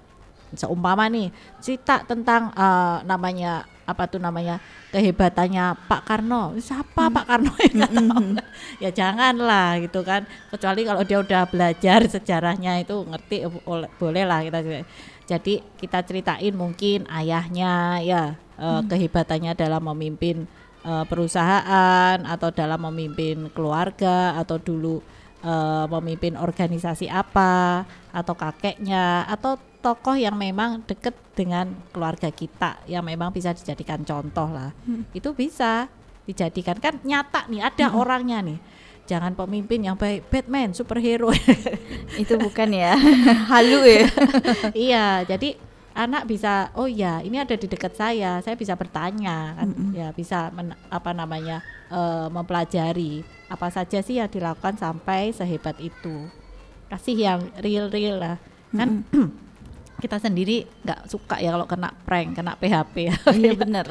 seumpama 0.54 1.06
nih 1.10 1.30
cerita 1.62 2.02
tentang 2.02 2.50
eh, 2.54 2.98
namanya 3.06 3.66
apa 3.90 4.06
tuh 4.06 4.22
namanya 4.22 4.62
kehebatannya 4.94 5.74
Pak 5.90 6.02
Karno. 6.06 6.54
Siapa 6.62 7.10
Pak 7.10 7.24
Karno? 7.26 7.52
Ya 7.70 7.86
tahu. 7.90 8.38
ya 8.78 8.90
janganlah 8.94 9.82
gitu 9.82 10.00
kan. 10.06 10.22
Kecuali 10.54 10.86
kalau 10.86 11.02
dia 11.02 11.18
udah 11.18 11.42
belajar 11.50 12.06
sejarahnya 12.06 12.78
itu 12.78 12.94
ngerti 13.02 13.36
eh, 13.42 13.50
boleh, 13.98 14.24
lah 14.24 14.40
kita 14.46 14.86
jadi 15.26 15.62
kita 15.78 15.98
ceritain 16.06 16.54
mungkin 16.54 17.06
ayahnya 17.10 18.02
ya 18.02 18.22
eh, 18.58 18.82
kehebatannya 18.86 19.58
dalam 19.58 19.82
memimpin 19.94 20.46
eh, 20.86 21.04
perusahaan 21.10 22.18
atau 22.22 22.50
dalam 22.54 22.78
memimpin 22.90 23.50
keluarga 23.54 24.38
atau 24.38 24.58
dulu 24.58 25.02
eh, 25.42 25.84
memimpin 25.98 26.38
organisasi 26.38 27.10
apa 27.10 27.86
atau 28.10 28.34
kakeknya 28.34 29.26
atau 29.30 29.58
tokoh 29.80 30.16
yang 30.16 30.36
memang 30.36 30.84
deket 30.84 31.16
dengan 31.32 31.72
keluarga 31.90 32.28
kita 32.28 32.84
yang 32.84 33.00
memang 33.00 33.32
bisa 33.32 33.56
dijadikan 33.56 34.04
contoh 34.04 34.48
lah. 34.52 34.70
Itu 35.16 35.32
bisa 35.32 35.88
dijadikan. 36.28 36.76
Kan 36.78 37.00
nyata 37.02 37.48
nih 37.48 37.64
ada 37.64 37.86
orangnya 37.96 38.44
nih. 38.44 38.60
Jangan 39.08 39.34
pemimpin 39.34 39.82
yang 39.82 39.98
baik. 39.98 40.28
Batman 40.30 40.70
superhero. 40.70 41.34
Itu 42.22 42.38
bukan 42.38 42.70
ya. 42.70 42.94
Halu 43.50 43.82
ya. 43.82 44.06
iya 44.86 45.06
jadi 45.26 45.58
anak 45.90 46.30
bisa 46.30 46.70
oh 46.78 46.86
ya 46.86 47.18
ini 47.18 47.34
ada 47.42 47.58
di 47.58 47.66
dekat 47.66 47.98
saya 47.98 48.38
saya 48.38 48.54
bisa 48.54 48.78
bertanya 48.78 49.58
kan. 49.58 49.68
Ya 49.90 50.14
bisa 50.14 50.54
men- 50.54 50.78
apa 50.92 51.10
namanya 51.10 51.64
eh, 51.90 52.28
mempelajari 52.30 53.26
apa 53.50 53.66
saja 53.74 53.98
sih 53.98 54.22
yang 54.22 54.30
dilakukan 54.30 54.78
sampai 54.78 55.34
sehebat 55.34 55.80
itu. 55.82 56.30
Kasih 56.86 57.16
yang 57.18 57.40
real 57.58 57.90
real 57.90 58.22
lah. 58.22 58.36
Kan 58.70 59.02
kita 60.00 60.16
sendiri 60.18 60.64
nggak 60.82 61.06
suka 61.06 61.36
ya 61.38 61.52
kalau 61.52 61.68
kena 61.68 61.92
prank 62.04 62.34
kena 62.34 62.56
PHP 62.56 62.94
ya 63.06 63.16
Iya 63.30 63.52
benar. 63.62 63.86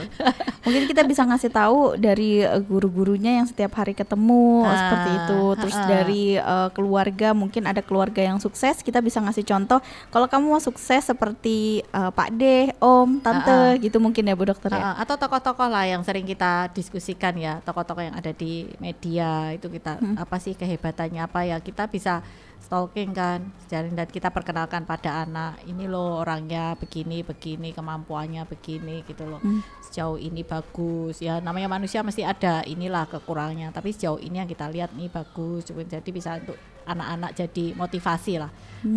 Mungkin 0.66 0.84
kita 0.90 1.02
bisa 1.06 1.24
ngasih 1.26 1.52
tahu 1.52 1.96
dari 1.96 2.44
eh, 2.44 2.62
guru-gurunya 2.64 3.40
yang 3.42 3.48
setiap 3.48 3.78
hari 3.80 3.94
ketemu 3.94 4.66
Ah, 4.66 4.76
seperti 4.76 5.10
itu. 5.16 5.42
Terus 5.60 5.76
ah, 5.76 5.82
ah. 5.82 5.88
dari 5.88 6.24
eh, 6.38 6.70
keluarga 6.74 7.30
mungkin 7.32 7.64
ada 7.70 7.82
keluarga 7.84 8.22
yang 8.22 8.38
sukses, 8.42 8.82
kita 8.82 9.00
bisa 9.00 9.22
ngasih 9.24 9.46
contoh. 9.46 9.80
Kalau 10.10 10.28
kamu 10.28 10.58
mau 10.58 10.62
sukses 10.62 11.06
seperti 11.06 11.82
eh, 11.84 12.12
Pak 12.12 12.30
De, 12.36 12.74
Om, 12.80 13.24
Tante, 13.24 13.80
gitu 13.84 13.98
mungkin 14.02 14.28
ya 14.28 14.36
Bu 14.36 14.48
Dokter 14.48 14.72
ya. 14.74 14.94
Uh, 14.94 14.96
atau 15.04 15.16
tokoh-tokoh 15.20 15.68
lah 15.70 15.86
yang 15.86 16.02
sering 16.02 16.26
kita 16.26 16.72
diskusikan 16.74 17.36
ya 17.36 17.60
tokoh-tokoh 17.64 18.02
yang 18.02 18.16
ada 18.16 18.32
di 18.34 18.66
media 18.82 19.52
itu 19.54 19.68
kita 19.68 20.00
apa 20.18 20.38
sih 20.42 20.56
kehebatannya 20.56 21.22
apa 21.26 21.46
ya 21.46 21.58
kita 21.60 21.92
bisa 21.92 22.24
stalking 22.60 23.12
kan 23.16 23.50
dan 23.72 23.90
kita 24.08 24.30
perkenalkan 24.30 24.86
pada 24.86 25.26
anak 25.26 25.60
ini 25.66 25.90
loh 25.90 25.99
orangnya 26.00 26.74
begini 26.80 27.22
begini 27.22 27.76
kemampuannya 27.76 28.48
begini 28.48 29.04
gitu 29.04 29.28
loh. 29.28 29.42
Sejauh 29.86 30.18
ini 30.18 30.42
bagus. 30.48 31.20
Ya 31.20 31.44
namanya 31.44 31.68
manusia 31.68 32.00
mesti 32.02 32.24
ada 32.24 32.64
inilah 32.64 33.06
kekurangannya 33.12 33.70
tapi 33.76 33.92
sejauh 33.92 34.20
ini 34.24 34.42
yang 34.42 34.50
kita 34.50 34.72
lihat 34.72 34.96
nih 34.96 35.12
bagus. 35.12 35.68
Jadi 35.70 36.10
bisa 36.10 36.40
untuk 36.40 36.58
anak-anak 36.88 37.32
jadi 37.38 37.66
motivasi 37.78 38.34
lah. 38.42 38.52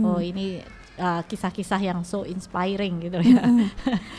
Oh 0.05 0.23
ini 0.23 0.63
uh, 1.01 1.23
kisah-kisah 1.25 1.81
yang 1.81 2.01
so 2.05 2.25
inspiring 2.29 3.01
gitu 3.09 3.19
ya. 3.21 3.41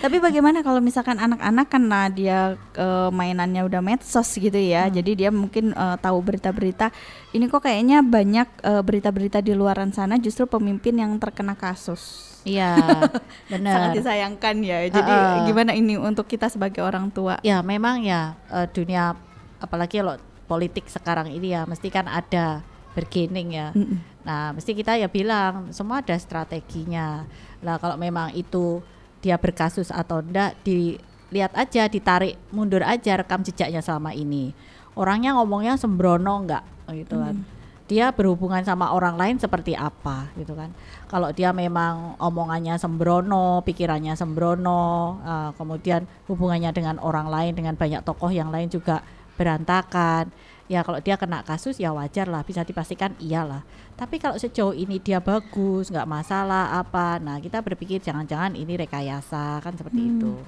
Tapi 0.03 0.17
bagaimana 0.17 0.65
kalau 0.65 0.81
misalkan 0.81 1.21
anak-anak 1.21 1.67
karena 1.69 2.01
dia 2.09 2.39
eh, 2.75 3.09
mainannya 3.13 3.63
udah 3.65 3.81
medsos 3.83 4.35
gitu 4.35 4.57
ya, 4.57 4.89
Hmm. 4.89 4.93
jadi 4.99 5.11
dia 5.15 5.29
mungkin 5.31 5.71
eh, 5.71 5.97
tahu 6.01 6.17
berita-berita. 6.19 6.91
Ini 7.33 7.45
kok 7.47 7.63
kayaknya 7.63 8.01
banyak 8.03 8.47
eh, 8.65 8.83
berita-berita 8.83 9.39
di 9.39 9.53
luaran 9.53 9.93
sana 9.93 10.17
justru 10.17 10.49
pemimpin 10.49 10.97
yang 10.97 11.15
terkena 11.21 11.53
kasus. 11.55 12.32
Iya, 12.43 12.75
benar. 13.51 13.73
Sangat 13.73 13.89
disayangkan 13.99 14.55
ya. 14.63 14.79
Jadi 14.91 15.11
Uh-uh. 15.11 15.47
gimana 15.47 15.71
ini 15.71 15.95
untuk 15.95 16.27
kita 16.27 16.51
sebagai 16.51 16.83
orang 16.83 17.09
tua? 17.09 17.39
Ya, 17.41 17.63
memang 17.63 18.03
ya 18.03 18.35
eh, 18.51 18.67
dunia 18.71 19.15
apalagi 19.63 20.03
kalau 20.03 20.19
politik 20.43 20.91
sekarang 20.91 21.31
ini 21.31 21.55
ya 21.55 21.63
mesti 21.63 21.87
kan 21.87 22.05
ada 22.07 22.61
bergening 22.93 23.55
ya. 23.55 23.67
Mm-mm. 23.73 23.97
Nah, 24.23 24.55
mesti 24.55 24.71
kita 24.75 24.95
ya 24.99 25.07
bilang 25.09 25.71
semua 25.75 26.03
ada 26.03 26.15
strateginya. 26.19 27.25
Lah 27.63 27.79
kalau 27.79 27.95
memang 27.95 28.31
itu 28.35 28.83
dia 29.23 29.39
berkasus 29.39 29.89
atau 29.89 30.19
enggak 30.19 30.55
dilihat 30.67 31.55
aja, 31.55 31.87
ditarik 31.87 32.35
mundur 32.51 32.83
aja 32.83 33.19
rekam 33.19 33.41
jejaknya 33.43 33.79
selama 33.79 34.11
ini. 34.11 34.51
Orangnya 34.93 35.33
ngomongnya 35.39 35.79
sembrono 35.79 36.43
enggak 36.43 36.63
gitu 36.91 37.17
kan. 37.17 37.41
Dia 37.83 38.15
berhubungan 38.15 38.63
sama 38.63 38.95
orang 38.95 39.19
lain 39.19 39.35
seperti 39.37 39.75
apa 39.75 40.31
gitu 40.39 40.55
kan. 40.55 40.71
Kalau 41.11 41.29
dia 41.35 41.51
memang 41.51 42.15
omongannya 42.15 42.79
sembrono, 42.79 43.59
pikirannya 43.67 44.15
sembrono, 44.15 45.19
eh, 45.19 45.51
kemudian 45.59 46.07
hubungannya 46.31 46.71
dengan 46.71 46.95
orang 47.03 47.27
lain 47.27 47.53
dengan 47.59 47.75
banyak 47.75 48.01
tokoh 48.07 48.31
yang 48.31 48.49
lain 48.55 48.71
juga 48.71 49.03
berantakan. 49.35 50.31
Ya 50.71 50.79
kalau 50.81 51.03
dia 51.03 51.19
kena 51.19 51.43
kasus 51.43 51.75
ya 51.75 51.91
wajar 51.91 52.31
lah, 52.31 52.41
bisa 52.47 52.63
dipastikan 52.63 53.13
iyalah. 53.19 53.67
Tapi 53.99 54.17
kalau 54.17 54.39
sejauh 54.39 54.73
ini 54.73 54.97
dia 54.97 55.19
bagus, 55.19 55.91
nggak 55.91 56.07
masalah 56.07 56.79
apa, 56.79 57.19
nah 57.19 57.37
kita 57.37 57.61
berpikir 57.61 57.99
jangan-jangan 57.99 58.55
ini 58.55 58.79
rekayasa 58.79 59.59
kan 59.59 59.75
seperti 59.75 60.01
itu. 60.17 60.39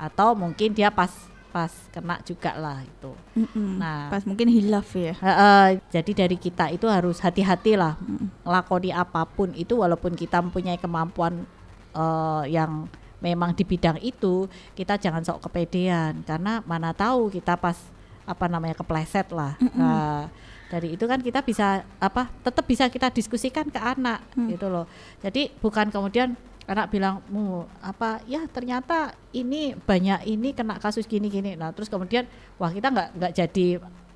Atau 0.00 0.32
mungkin 0.32 0.72
dia 0.72 0.88
pas 0.88 1.29
pas 1.50 1.70
kena 1.90 2.22
juga 2.22 2.54
lah 2.54 2.80
itu. 2.86 3.12
Mm-mm. 3.34 3.82
Nah. 3.82 4.06
Pas 4.08 4.22
mungkin 4.22 4.46
hilaf 4.46 4.94
ya. 4.94 5.18
Heeh, 5.18 5.82
jadi 5.90 6.24
dari 6.26 6.38
kita 6.38 6.70
itu 6.70 6.86
harus 6.86 7.18
hati-hati 7.18 7.74
lah 7.74 7.98
ngelakoni 8.46 8.94
apa 8.94 9.26
pun 9.26 9.50
itu 9.58 9.74
walaupun 9.82 10.14
kita 10.14 10.38
mempunyai 10.38 10.78
kemampuan 10.78 11.44
eh, 11.92 12.44
yang 12.54 12.86
memang 13.20 13.52
di 13.52 13.68
bidang 13.68 14.00
itu 14.00 14.48
kita 14.72 14.96
jangan 14.96 15.20
sok 15.20 15.44
kepedean 15.44 16.24
karena 16.24 16.64
mana 16.64 16.96
tahu 16.96 17.28
kita 17.28 17.54
pas 17.60 17.76
apa 18.24 18.48
namanya 18.48 18.72
kepleset 18.80 19.28
lah 19.30 19.60
Nah, 19.76 20.32
dari 20.72 20.96
itu 20.96 21.04
kan 21.04 21.20
kita 21.20 21.44
bisa 21.44 21.84
apa 22.00 22.32
tetap 22.40 22.64
bisa 22.64 22.88
kita 22.88 23.12
diskusikan 23.12 23.68
ke 23.68 23.76
anak 23.76 24.24
gitu 24.48 24.72
loh 24.72 24.88
jadi 25.20 25.52
bukan 25.60 25.92
kemudian 25.92 26.32
anak 26.70 26.86
bilang 26.88 27.18
mu 27.26 27.66
apa? 27.82 28.22
Ya 28.24 28.46
ternyata 28.46 29.10
ini 29.30 29.74
banyak 29.74 30.22
ini 30.24 30.54
kena 30.54 30.78
kasus 30.78 31.04
gini 31.04 31.26
gini. 31.26 31.58
Nah 31.58 31.74
terus 31.74 31.90
kemudian 31.90 32.24
wah 32.56 32.70
kita 32.70 32.88
nggak 32.88 33.08
nggak 33.18 33.32
jadi 33.34 33.66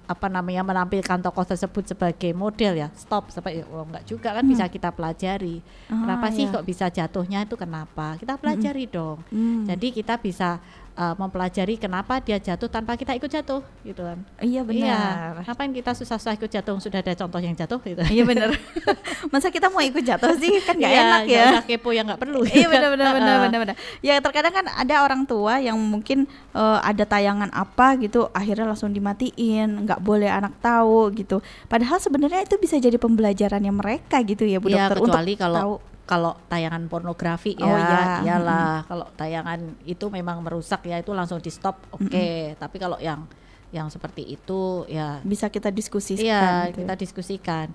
apa 0.04 0.28
namanya 0.28 0.60
menampilkan 0.60 1.16
tokoh 1.24 1.48
tersebut 1.48 1.88
sebagai 1.88 2.30
model 2.30 2.76
ya? 2.76 2.88
Stop. 2.92 3.32
Sampai 3.32 3.64
oh, 3.64 3.88
enggak 3.88 4.04
juga 4.04 4.36
kan 4.36 4.44
bisa 4.44 4.68
kita 4.68 4.92
pelajari. 4.92 5.64
Kenapa 5.88 6.28
Ah, 6.28 6.32
sih 6.32 6.44
ya. 6.44 6.52
kok 6.52 6.64
bisa 6.64 6.86
jatuhnya 6.88 7.42
itu 7.42 7.56
kenapa? 7.56 8.14
Kita 8.20 8.36
pelajari 8.36 8.84
dong. 8.86 9.24
Hmm. 9.32 9.64
jadi 9.64 9.86
kita 9.90 10.20
bisa 10.20 10.60
uh, 10.94 11.14
mempelajari 11.14 11.74
kenapa 11.74 12.18
dia 12.18 12.36
jatuh 12.36 12.66
tanpa 12.66 12.94
kita 12.94 13.12
ikut 13.12 13.26
jatuh 13.26 13.60
gitu 13.82 14.00
kan 14.00 14.18
Iya 14.38 14.62
iya 14.62 14.62
benar. 14.62 15.44
ngapain 15.44 15.70
kita 15.70 15.90
susah-susah 15.92 16.34
ikut 16.34 16.48
jatuh 16.48 16.74
sudah 16.78 16.98
ada 16.98 17.14
contoh 17.14 17.38
yang 17.38 17.52
jatuh 17.52 17.78
gitu 17.80 18.02
Iya 18.04 18.22
benar. 18.24 18.48
Masa 19.32 19.48
kita 19.48 19.68
mau 19.68 19.80
ikut 19.80 20.00
jatuh 20.00 20.34
sih 20.36 20.60
kan 20.60 20.74
nggak 20.74 20.90
Iya, 20.90 21.02
enak 21.02 21.22
ya. 21.26 21.44
usah 21.52 21.64
kepo 21.64 21.90
yang 21.90 22.06
nggak 22.06 22.20
perlu 22.20 22.40
Iya 22.44 22.66
benar 22.68 22.88
benar 22.90 23.06
benar 23.18 23.36
benar 23.42 23.58
benar. 23.60 23.76
Ya 24.00 24.14
terkadang 24.18 24.54
kan 24.54 24.66
ada 24.68 24.94
orang 25.02 25.22
tua 25.24 25.58
yang 25.58 25.76
mungkin 25.76 26.24
eh, 26.50 26.78
ada 26.80 27.04
tayangan 27.04 27.50
apa 27.50 27.98
gitu 27.98 28.30
akhirnya 28.30 28.66
langsung 28.66 28.90
dimatiin, 28.90 29.84
nggak 29.84 30.00
boleh 30.00 30.28
anak 30.28 30.54
tahu 30.58 31.10
gitu. 31.12 31.38
Padahal 31.66 31.98
sebenarnya 31.98 32.42
itu 32.42 32.54
bisa 32.56 32.76
jadi 32.76 32.96
pembelajarannya 32.96 33.72
mereka 33.72 34.22
gitu 34.22 34.44
ya 34.44 34.58
Bu 34.58 34.70
Iya, 34.70 34.88
Dokter 34.88 34.98
kecuali 35.02 35.32
untuk 35.32 35.42
kalau 35.42 35.58
tahu. 35.58 35.74
Kalau 36.04 36.36
tayangan 36.52 36.84
pornografi 36.86 37.56
ya 37.56 37.64
Oh, 37.64 37.76
iya. 37.76 38.04
iyalah 38.20 38.84
kalau 38.84 39.06
tayangan 39.16 39.60
itu 39.88 40.04
memang 40.12 40.44
merusak 40.44 40.84
ya 40.84 41.00
itu 41.00 41.16
langsung 41.16 41.40
di 41.40 41.48
stop 41.48 41.80
oke. 41.96 42.56
Tapi 42.60 42.76
kalau 42.76 43.00
yang 43.00 43.24
yang 43.72 43.88
seperti 43.88 44.36
itu 44.36 44.84
ya. 44.86 45.18
Bisa 45.24 45.48
kita 45.48 45.72
diskusikan 45.72 46.22
iya 46.24 46.68
gitu. 46.70 46.84
kita 46.84 46.94
diskusikan. 46.94 47.66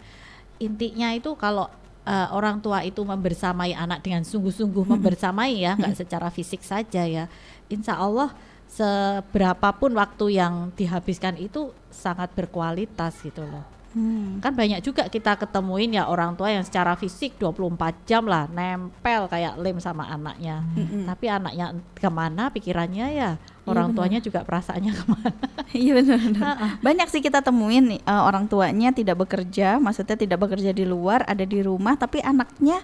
Intinya 0.62 1.10
itu 1.12 1.34
kalau 1.36 1.68
eh, 2.06 2.28
orang 2.32 2.62
tua 2.62 2.86
itu 2.86 3.02
membersamai 3.02 3.74
anak 3.74 4.06
dengan 4.06 4.22
sungguh-sungguh 4.22 4.86
membersamai 4.94 5.60
ya 5.60 5.74
nggak 5.78 5.98
secara 6.06 6.30
fisik 6.30 6.62
saja 6.66 7.06
ya 7.06 7.26
insya 7.70 7.98
Allah 7.98 8.34
seberapapun 8.70 9.98
waktu 9.98 10.38
yang 10.38 10.70
dihabiskan 10.78 11.38
itu 11.42 11.74
sangat 11.90 12.30
berkualitas 12.38 13.18
gitu 13.26 13.42
loh 13.42 13.79
Hmm. 13.90 14.38
kan 14.38 14.54
banyak 14.54 14.86
juga 14.86 15.10
kita 15.10 15.34
ketemuin 15.34 15.98
ya 15.98 16.06
orang 16.06 16.38
tua 16.38 16.54
yang 16.54 16.62
secara 16.62 16.94
fisik 16.94 17.42
24 17.42 18.06
jam 18.06 18.22
lah 18.30 18.46
nempel 18.46 19.26
kayak 19.26 19.58
lem 19.58 19.82
sama 19.82 20.06
anaknya 20.06 20.62
Mm-mm. 20.78 21.10
tapi 21.10 21.26
anaknya 21.26 21.74
ke 21.98 22.10
mana 22.14 22.54
pikirannya 22.54 23.08
ya 23.18 23.32
orang 23.66 23.90
benar. 23.90 23.98
tuanya 23.98 24.20
juga 24.22 24.46
perasaannya 24.46 24.94
ke 24.94 25.04
mana 25.10 25.32
Iya 25.70 26.02
benar. 26.02 26.82
Banyak 26.82 27.08
sih 27.14 27.22
kita 27.22 27.46
temuin 27.46 27.94
nih, 27.94 28.02
eh, 28.02 28.22
orang 28.26 28.50
tuanya 28.50 28.90
tidak 28.90 29.22
bekerja, 29.22 29.78
maksudnya 29.78 30.18
tidak 30.18 30.42
bekerja 30.42 30.74
di 30.74 30.82
luar, 30.82 31.22
ada 31.30 31.46
di 31.46 31.62
rumah 31.62 31.94
tapi 31.94 32.26
anaknya 32.26 32.82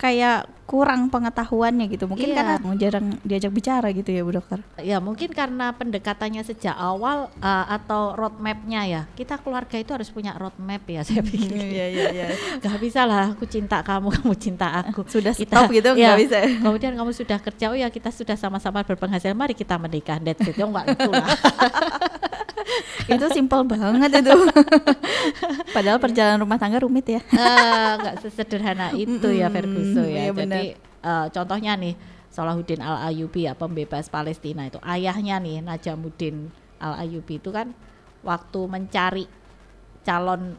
kayak 0.00 0.48
kurang 0.64 1.10
pengetahuannya 1.10 1.90
gitu. 1.90 2.06
Mungkin 2.06 2.30
Iya. 2.30 2.36
karena 2.40 2.54
jarang 2.78 3.06
diajak 3.20 3.50
bicara 3.50 3.90
gitu 3.90 4.08
ya 4.08 4.22
Bu 4.22 4.32
Dokter. 4.32 4.62
Ya 4.78 4.96
mungkin 4.96 5.28
karena 5.28 5.74
pendekatannya 5.74 6.40
sejak 6.40 6.72
awal 6.72 7.26
uh, 7.42 7.66
atau 7.68 8.14
roadmapnya 8.14 8.86
ya. 8.86 9.02
Kita 9.12 9.36
keluarga 9.42 9.76
itu 9.76 9.90
harus 9.90 10.08
punya 10.08 10.32
roadmap 10.38 10.86
ya 10.86 11.02
saya 11.02 11.20
pikir. 11.20 11.52
Iya 11.52 11.86
iya 11.90 12.04
iya. 12.14 12.26
Gak 12.64 12.78
bisa 12.78 13.02
lah 13.02 13.34
aku 13.34 13.44
cinta 13.44 13.82
kamu, 13.82 14.08
kamu 14.22 14.34
cinta 14.38 14.70
aku. 14.80 15.04
Sudah 15.04 15.34
Kita- 15.34 15.58
stop 15.58 15.74
gitu 15.74 15.90
ya, 15.98 16.14
bisa. 16.16 16.38
Kemudian 16.64 16.94
kamu 16.94 17.10
sudah 17.12 17.36
kerja, 17.36 17.68
oh 17.68 17.76
ya 17.76 17.90
kita 17.90 18.08
sudah 18.08 18.38
sama-sama 18.38 18.86
berpenghasilan, 18.86 19.34
mari 19.34 19.52
kita 19.52 19.74
menikah. 19.76 20.22
That's 20.22 20.46
it. 20.46 20.54
Oh, 20.62 20.70
enggak 20.70 20.96
itu 20.96 21.10
lah. 21.10 21.28
itu 23.14 23.26
simpel 23.32 23.64
banget 23.66 24.22
itu. 24.22 24.32
Padahal 25.76 25.98
perjalanan 25.98 26.40
rumah 26.42 26.58
tangga 26.60 26.82
rumit 26.82 27.06
ya. 27.08 27.20
Eh, 27.20 27.92
nggak 28.00 28.16
sesederhana 28.24 28.92
itu 29.02 29.28
ya 29.30 29.48
Mm-mm, 29.48 29.56
Ferguson 29.56 30.06
ya. 30.06 30.28
iya. 30.28 30.32
Jadi 30.32 30.62
eh, 30.78 31.26
contohnya 31.32 31.72
nih 31.76 31.94
Salahuddin 32.30 32.80
Al 32.80 33.10
Ayyubi 33.10 33.50
ya 33.50 33.58
pembebas 33.58 34.06
Palestina 34.06 34.70
itu 34.70 34.78
ayahnya 34.86 35.42
nih 35.42 35.66
Najamuddin 35.66 36.48
Al 36.78 37.02
Ayyubi 37.06 37.42
itu 37.42 37.50
kan 37.50 37.74
waktu 38.22 38.60
mencari 38.70 39.24
calon 40.06 40.54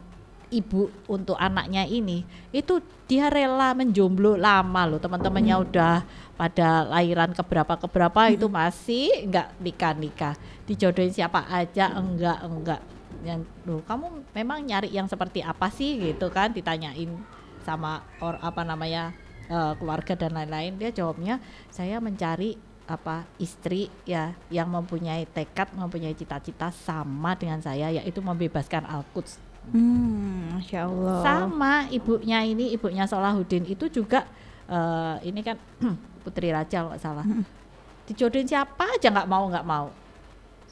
ibu 0.52 0.92
untuk 1.08 1.34
anaknya 1.40 1.88
ini 1.88 2.28
itu 2.52 2.84
dia 3.08 3.32
rela 3.32 3.72
menjomblo 3.72 4.36
lama 4.36 4.84
loh 4.84 5.00
teman-temannya 5.00 5.56
udah 5.64 5.94
pada 6.36 6.88
lahiran 6.88 7.30
keberapa 7.36 7.76
keberapa 7.76 8.20
itu 8.32 8.48
masih 8.48 9.28
nggak 9.28 9.48
nikah 9.60 9.94
nikah 9.94 10.34
dijodohin 10.64 11.12
siapa 11.12 11.44
aja 11.50 11.92
enggak 11.92 12.38
enggak. 12.42 12.80
Yang 13.22 13.46
loh 13.68 13.80
kamu 13.84 14.06
memang 14.34 14.58
nyari 14.64 14.88
yang 14.90 15.06
seperti 15.06 15.44
apa 15.44 15.68
sih? 15.68 16.00
Gitu 16.00 16.26
kan 16.32 16.50
ditanyain 16.50 17.12
sama 17.62 18.02
or 18.18 18.40
apa 18.42 18.66
namanya 18.66 19.14
eh, 19.46 19.72
keluarga 19.78 20.16
dan 20.16 20.34
lain-lain. 20.34 20.80
Dia 20.80 20.90
jawabnya 20.90 21.38
saya 21.68 22.00
mencari 22.02 22.56
apa 22.90 23.24
istri 23.38 23.88
ya 24.02 24.34
yang 24.50 24.66
mempunyai 24.66 25.24
tekad 25.30 25.70
mempunyai 25.72 26.18
cita-cita 26.18 26.74
sama 26.74 27.38
dengan 27.38 27.62
saya 27.62 27.94
yaitu 27.94 28.18
membebaskan 28.18 28.82
Al-Quds. 28.84 29.38
Hmm, 29.70 30.58
Masya 30.58 30.90
Allah. 30.90 31.22
sama 31.22 31.72
ibunya 31.94 32.42
ini 32.42 32.74
ibunya 32.74 33.06
Salahuddin 33.06 33.62
itu 33.70 33.86
juga 33.86 34.26
eh, 34.72 35.16
ini 35.28 35.40
kan 35.44 35.60
Putri 36.24 36.48
Raja 36.48 36.88
nggak 36.88 37.02
salah. 37.02 37.26
Dijodohin 38.08 38.48
siapa 38.48 38.88
aja 38.88 39.12
nggak 39.12 39.28
mau 39.28 39.44
nggak 39.52 39.66
mau. 39.68 39.92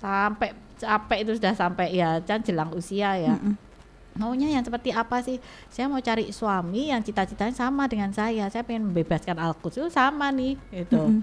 Sampai 0.00 0.56
capek 0.80 1.28
itu 1.28 1.32
sudah 1.36 1.52
sampai 1.52 1.92
ya 1.92 2.18
kan 2.24 2.40
jelang 2.40 2.72
usia 2.72 3.12
ya. 3.20 3.36
Mm-mm. 3.36 3.68
maunya 4.10 4.50
yang 4.50 4.66
seperti 4.66 4.90
apa 4.90 5.22
sih? 5.22 5.38
Saya 5.70 5.86
mau 5.86 6.02
cari 6.02 6.34
suami 6.34 6.90
yang 6.90 6.98
cita-citanya 7.00 7.54
sama 7.54 7.86
dengan 7.86 8.10
saya. 8.10 8.50
Saya 8.50 8.66
pengen 8.66 8.90
membebaskan 8.90 9.38
Al-Quds 9.38 9.78
itu 9.80 9.88
sama 9.92 10.34
nih 10.34 10.58
gitu. 10.74 10.98
Mm-mm. 10.98 11.22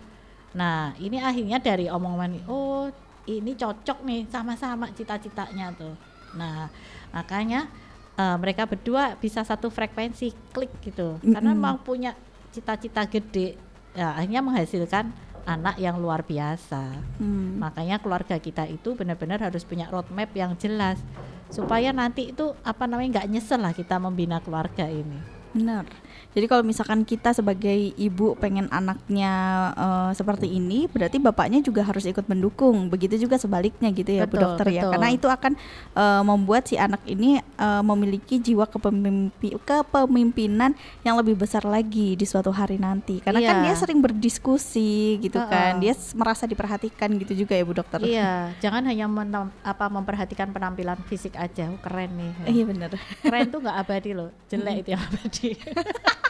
nah 0.55 0.95
ini 0.97 1.19
akhirnya 1.21 1.59
dari 1.61 1.91
omongan 1.91 2.39
ini, 2.39 2.41
oh 2.47 2.87
ini 3.27 3.53
cocok 3.53 4.01
nih 4.07 4.25
sama-sama 4.31 4.87
cita-citanya 4.95 5.75
tuh. 5.75 5.93
Nah 6.39 6.71
makanya 7.11 7.67
eh, 8.15 8.37
mereka 8.39 8.63
berdua 8.65 9.19
bisa 9.19 9.43
satu 9.43 9.67
frekuensi 9.67 10.31
klik 10.55 10.71
gitu. 10.81 11.19
Karena 11.27 11.53
Mm-mm. 11.53 11.59
memang 11.59 11.75
punya 11.83 12.15
cita-cita 12.57 13.05
gede 13.05 13.61
ya 13.93 14.17
akhirnya 14.17 14.41
menghasilkan 14.41 15.13
anak 15.47 15.79
yang 15.79 16.01
luar 16.01 16.25
biasa 16.27 16.99
Hmm. 17.17 17.57
Makanya 17.57 17.97
keluarga 17.97 18.37
kita 18.37 18.69
itu 18.69 18.93
benar-benar 18.93 19.41
harus 19.41 19.65
punya 19.65 19.89
roadmap 19.89 20.29
yang 20.37 20.53
jelas 20.59 21.01
supaya 21.49 21.89
nanti 21.95 22.35
itu 22.35 22.53
apa 22.61 22.85
namanya 22.85 23.21
nggak 23.21 23.29
nyesel 23.31 23.57
lah 23.63 23.73
kita 23.73 23.97
membina 23.97 24.37
keluarga 24.43 24.85
ini. 24.85 25.17
Benar. 25.55 25.89
Jadi 26.37 26.45
kalau 26.45 26.61
misalkan 26.61 27.01
kita 27.01 27.33
sebagai 27.33 27.73
ibu 27.97 28.37
pengen 28.37 28.69
anaknya 28.69 29.33
eh, 29.73 30.11
seperti 30.13 30.45
ini, 30.47 30.85
berarti 30.85 31.17
bapaknya 31.17 31.59
juga 31.59 31.81
harus 31.81 32.05
ikut 32.05 32.29
mendukung. 32.29 32.87
Begitu 32.87 33.17
juga 33.19 33.35
sebaliknya 33.35 33.89
gitu 33.89 34.05
ya 34.11 34.23
Bu 34.23 34.37
Betul, 34.37 34.41
Dokter 34.45 34.65
ya. 34.69 34.85
betul. 34.85 34.91
Karena 34.93 35.09
itu 35.09 35.27
akan 35.27 35.53
eh, 35.95 36.21
membuat 36.23 36.63
si 36.63 36.77
anak 36.77 37.01
ini 37.03 37.41
eh, 37.41 37.81
memiliki 37.81 38.37
jiwa 38.37 38.69
kepemimpi- 38.69 39.57
kepemimpinan 39.59 40.77
yang 41.01 41.17
lebih 41.17 41.33
besar 41.35 41.65
lagi 41.65 42.13
di 42.13 42.23
suatu 42.23 42.51
hari 42.51 42.77
nanti. 42.77 43.17
Karena 43.17 43.41
kan 43.41 43.55
Iya. 43.57 43.63
dia 43.65 43.75
sering 43.75 43.97
berdiskusi 43.97 45.17
gitu 45.17 45.41
kan. 45.41 45.73
Heeh. 45.73 45.81
Dia 45.81 45.93
s- 45.93 46.13
merasa 46.13 46.45
diperhatikan 46.45 47.09
gitu 47.17 47.33
juga 47.35 47.57
ya 47.57 47.63
Bu 47.63 47.73
Dokter. 47.73 47.97
Iya, 47.99 48.53
jangan 48.59 48.85
hanya 48.85 49.09
menem- 49.09 49.49
apa 49.63 49.87
memperhatikan 49.87 50.51
penampilan 50.51 51.01
fisik 51.03 51.33
aja. 51.33 51.65
Oh, 51.67 51.81
keren 51.81 52.13
nih. 52.13 52.31
Iya 52.45 52.63
benar. 52.63 52.89
Keren 53.17 53.49
tuh 53.49 53.57
nggak 53.63 53.77
abadi 53.79 54.11
loh, 54.11 54.29
jelek 54.45 54.85
itu 54.85 54.89
yang 54.91 55.01
abadi. 55.01 55.49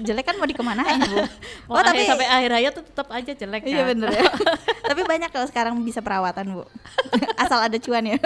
Jelek 0.00 0.24
kan 0.24 0.36
mau 0.36 0.44
dikemanain 0.44 0.98
Bu? 1.00 1.18
Mau 1.68 1.76
Oh, 1.76 1.82
tapi- 1.82 2.04
sampai 2.04 2.26
akhir 2.26 2.50
hayat 2.52 2.72
tuh 2.72 2.84
tetap 2.84 3.08
aja 3.08 3.30
jelek 3.30 3.62
Iya 3.62 3.82
kan. 3.82 3.90
bener 3.94 4.10
ya. 4.12 4.24
Tapi 4.90 5.00
banyak 5.02 5.28
kalau 5.28 5.46
sekarang 5.46 5.74
bisa 5.80 5.98
perawatan 5.98 6.52
bu. 6.52 6.64
Asal 7.42 7.60
ada 7.60 7.76
cuan 7.76 8.04
ya. 8.06 8.18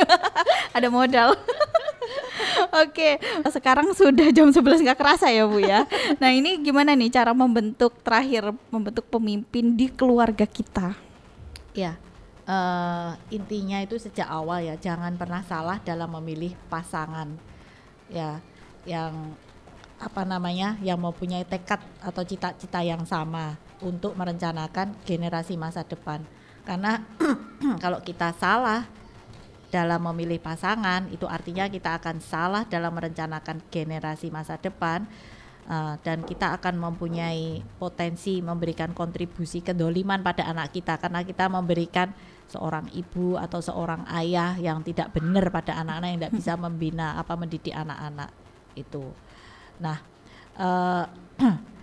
ada 0.71 0.89
modal. 0.89 1.37
Oke, 2.77 3.17
sekarang 3.47 3.93
sudah 3.93 4.29
jam 4.29 4.49
11 4.49 4.61
nggak 4.83 4.99
kerasa 4.99 5.29
ya 5.29 5.45
bu 5.45 5.59
ya. 5.59 5.85
Nah 6.17 6.31
ini 6.31 6.57
gimana 6.59 6.93
nih 6.93 7.11
cara 7.11 7.33
membentuk 7.33 8.01
terakhir 8.01 8.51
membentuk 8.69 9.07
pemimpin 9.07 9.73
di 9.73 9.89
keluarga 9.89 10.45
kita? 10.45 10.97
Ya, 11.73 11.97
eh, 12.45 13.11
intinya 13.31 13.79
itu 13.79 13.97
sejak 13.97 14.27
awal 14.27 14.61
ya, 14.63 14.75
jangan 14.77 15.13
pernah 15.15 15.41
salah 15.43 15.77
dalam 15.81 16.09
memilih 16.17 16.57
pasangan. 16.67 17.29
Ya, 18.09 18.41
yang 18.85 19.37
apa 19.97 20.23
namanya, 20.29 20.77
yang 20.85 21.01
mempunyai 21.01 21.45
tekad 21.49 21.81
atau 22.05 22.23
cita-cita 22.23 22.85
yang 22.85 23.05
sama 23.09 23.57
untuk 23.81 24.13
merencanakan 24.17 24.93
generasi 25.09 25.57
masa 25.57 25.85
depan. 25.85 26.25
Karena 26.67 27.01
kalau 27.83 28.03
kita 28.05 28.35
salah 28.37 28.85
dalam 29.73 30.01
memilih 30.13 30.41
pasangan, 30.41 31.09
itu 31.13 31.25
artinya 31.25 31.69
kita 31.69 31.97
akan 32.01 32.21
salah 32.21 32.63
dalam 32.69 32.93
merencanakan 32.93 33.65
generasi 33.73 34.29
masa 34.29 34.61
depan. 34.61 35.05
Uh, 35.67 35.99
dan 36.07 36.23
kita 36.23 36.55
akan 36.55 36.79
mempunyai 36.79 37.59
potensi 37.83 38.39
memberikan 38.39 38.95
kontribusi 38.95 39.67
kedoliman 39.67 40.23
pada 40.23 40.47
anak 40.47 40.71
kita 40.71 40.95
karena 40.95 41.27
kita 41.27 41.51
memberikan 41.51 42.15
seorang 42.47 42.87
ibu 42.95 43.35
atau 43.35 43.59
seorang 43.59 44.07
ayah 44.15 44.55
yang 44.63 44.87
tidak 44.87 45.11
benar 45.11 45.51
pada 45.51 45.75
anak-anak 45.83 46.09
yang 46.15 46.21
tidak 46.23 46.35
bisa 46.39 46.53
membina 46.55 47.19
apa 47.19 47.35
mendidik 47.35 47.75
anak-anak 47.75 48.31
itu. 48.79 49.11
Nah, 49.81 49.99
eh, 50.57 51.05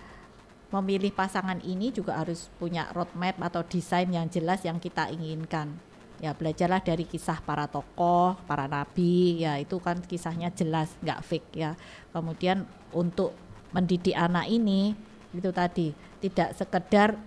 memilih 0.74 1.14
pasangan 1.14 1.62
ini 1.62 1.94
juga 1.94 2.18
harus 2.18 2.50
punya 2.58 2.90
roadmap 2.98 3.38
atau 3.46 3.62
desain 3.62 4.10
yang 4.10 4.26
jelas 4.26 4.66
yang 4.66 4.82
kita 4.82 5.14
inginkan. 5.14 5.78
Ya 6.18 6.34
belajarlah 6.34 6.82
dari 6.82 7.06
kisah 7.06 7.44
para 7.44 7.70
tokoh, 7.70 8.40
para 8.48 8.66
nabi, 8.66 9.44
ya 9.44 9.60
itu 9.60 9.78
kan 9.78 10.02
kisahnya 10.02 10.50
jelas, 10.56 10.90
nggak 11.04 11.22
fake 11.22 11.52
ya. 11.54 11.78
Kemudian 12.10 12.66
untuk 12.90 13.36
mendidik 13.76 14.18
anak 14.18 14.50
ini 14.50 14.98
itu 15.34 15.50
tadi 15.50 15.94
tidak 16.22 16.56
sekedar 16.58 17.18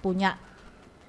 punya 0.00 0.36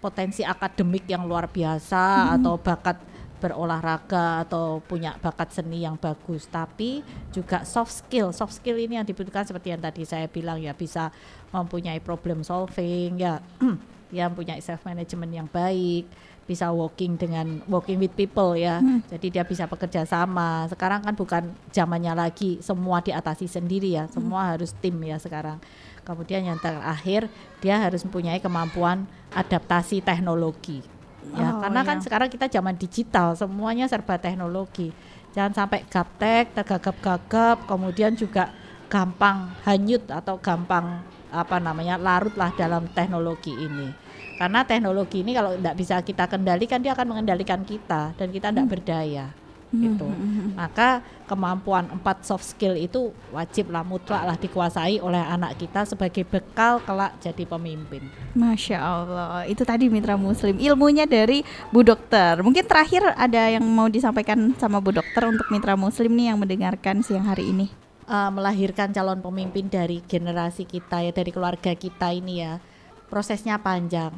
potensi 0.03 0.43
akademik 0.43 1.07
yang 1.07 1.23
luar 1.23 1.47
biasa 1.47 2.35
atau 2.35 2.59
bakat 2.59 2.99
berolahraga 3.41 4.45
atau 4.45 4.77
punya 4.85 5.17
bakat 5.17 5.49
seni 5.49 5.81
yang 5.81 5.97
bagus. 5.97 6.45
Tapi 6.45 7.01
juga 7.33 7.65
soft 7.65 8.05
skill. 8.05 8.29
Soft 8.29 8.61
skill 8.61 8.77
ini 8.77 9.01
yang 9.01 9.07
dibutuhkan 9.09 9.41
seperti 9.41 9.73
yang 9.73 9.81
tadi 9.81 10.05
saya 10.05 10.29
bilang 10.29 10.61
ya 10.61 10.77
bisa 10.77 11.09
mempunyai 11.49 11.97
problem 11.97 12.45
solving 12.45 13.17
ya 13.17 13.41
yang 14.13 14.31
punya 14.37 14.55
self 14.61 14.85
management 14.85 15.31
yang 15.33 15.47
baik 15.49 16.05
bisa 16.45 16.67
working 16.67 17.15
dengan 17.15 17.63
working 17.65 17.97
with 17.97 18.13
people 18.13 18.53
ya. 18.53 18.83
Jadi 19.07 19.39
dia 19.39 19.43
bisa 19.47 19.65
bekerja 19.65 20.03
sama. 20.03 20.67
Sekarang 20.67 21.01
kan 21.01 21.15
bukan 21.15 21.43
zamannya 21.71 22.11
lagi 22.11 22.59
semua 22.59 22.99
diatasi 22.99 23.47
sendiri 23.47 23.95
ya. 23.95 24.05
Semua 24.11 24.53
harus 24.53 24.75
tim 24.83 24.99
ya 25.01 25.15
sekarang. 25.17 25.57
Kemudian 26.03 26.43
yang 26.43 26.59
terakhir 26.59 27.31
dia 27.63 27.79
harus 27.79 28.03
mempunyai 28.03 28.43
kemampuan 28.43 29.07
adaptasi 29.31 30.03
teknologi 30.03 31.00
ya 31.35 31.53
Oh, 31.53 31.61
karena 31.63 31.81
kan 31.85 31.97
iya. 31.99 32.03
sekarang 32.03 32.29
kita 32.29 32.45
zaman 32.49 32.75
digital 32.75 33.37
semuanya 33.37 33.85
serba 33.87 34.17
teknologi. 34.17 34.91
Jangan 35.31 35.53
sampai 35.55 35.87
gaptek 35.87 36.51
tergagap-gagap 36.57 37.69
kemudian 37.69 38.17
juga 38.17 38.51
gampang 38.91 39.55
hanyut 39.63 40.03
atau 40.11 40.35
gampang 40.41 40.99
apa 41.31 41.57
namanya 41.63 41.95
larutlah 41.95 42.51
dalam 42.51 42.91
teknologi 42.91 43.55
ini. 43.55 43.95
Karena 44.35 44.65
teknologi 44.67 45.21
ini 45.23 45.31
kalau 45.37 45.55
tidak 45.55 45.75
bisa 45.77 45.95
kita 46.03 46.25
kendalikan 46.27 46.81
dia 46.83 46.91
akan 46.97 47.15
mengendalikan 47.15 47.63
kita 47.63 48.11
dan 48.17 48.27
kita 48.33 48.51
tidak 48.51 48.67
berdaya 48.67 49.31
gitu. 49.71 50.07
maka 50.51 50.99
kemampuan 51.31 51.87
empat 51.87 52.27
soft 52.27 52.43
skill 52.43 52.75
itu 52.75 53.15
wajib 53.31 53.71
lah 53.71 53.87
mutlak 53.87 54.27
lah 54.27 54.35
dikuasai 54.35 54.99
oleh 54.99 55.23
anak 55.23 55.55
kita 55.55 55.87
sebagai 55.87 56.27
bekal 56.27 56.83
kelak 56.83 57.15
jadi 57.23 57.47
pemimpin. 57.47 58.11
Masya 58.35 58.77
Allah, 58.77 59.47
itu 59.47 59.63
tadi 59.63 59.87
mitra 59.87 60.19
muslim. 60.19 60.59
Ilmunya 60.59 61.07
dari 61.07 61.47
Bu 61.71 61.87
Dokter. 61.87 62.43
Mungkin 62.43 62.67
terakhir 62.67 63.15
ada 63.15 63.47
yang 63.47 63.63
mau 63.63 63.87
disampaikan 63.87 64.51
sama 64.59 64.83
Bu 64.83 64.91
Dokter 64.91 65.23
untuk 65.23 65.47
mitra 65.47 65.79
muslim 65.79 66.11
nih 66.11 66.35
yang 66.35 66.39
mendengarkan 66.43 66.99
siang 66.99 67.23
hari 67.23 67.47
ini. 67.47 67.71
uh, 68.11 68.29
melahirkan 68.29 68.91
calon 68.91 69.23
pemimpin 69.23 69.71
dari 69.71 70.03
generasi 70.03 70.67
kita 70.67 70.99
ya 70.99 71.11
dari 71.15 71.31
keluarga 71.31 71.71
kita 71.71 72.11
ini 72.11 72.43
ya 72.43 72.59
prosesnya 73.07 73.55
panjang. 73.55 74.11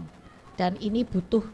Dan 0.54 0.78
ini 0.82 1.06
butuh 1.06 1.46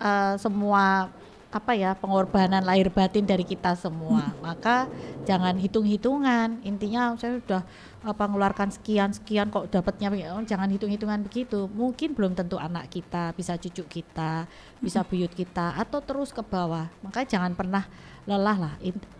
uh, 0.00 0.36
semua 0.40 1.12
apa 1.48 1.72
ya 1.72 1.96
pengorbanan 1.96 2.60
lahir 2.60 2.92
batin 2.92 3.24
dari 3.24 3.40
kita 3.40 3.72
semua. 3.72 4.36
Maka 4.44 4.84
jangan 5.24 5.56
hitung-hitungan. 5.56 6.60
Intinya 6.60 7.16
saya 7.16 7.40
sudah 7.40 7.62
apa 8.04 8.24
mengeluarkan 8.28 8.68
sekian 8.68 9.16
sekian 9.16 9.48
kok 9.48 9.72
dapatnya. 9.72 10.12
Oh, 10.36 10.44
jangan 10.44 10.68
hitung-hitungan 10.68 11.24
begitu. 11.24 11.64
Mungkin 11.72 12.12
belum 12.12 12.36
tentu 12.36 12.60
anak 12.60 12.92
kita 12.92 13.32
bisa 13.32 13.56
cucu 13.56 13.84
kita 13.88 14.44
bisa 14.84 15.00
buyut 15.02 15.32
kita 15.32 15.72
atau 15.80 16.04
terus 16.04 16.36
ke 16.36 16.44
bawah. 16.44 16.92
Maka 17.00 17.24
jangan 17.24 17.56
pernah 17.56 17.88
lelah 18.28 18.58
lah. 18.60 18.74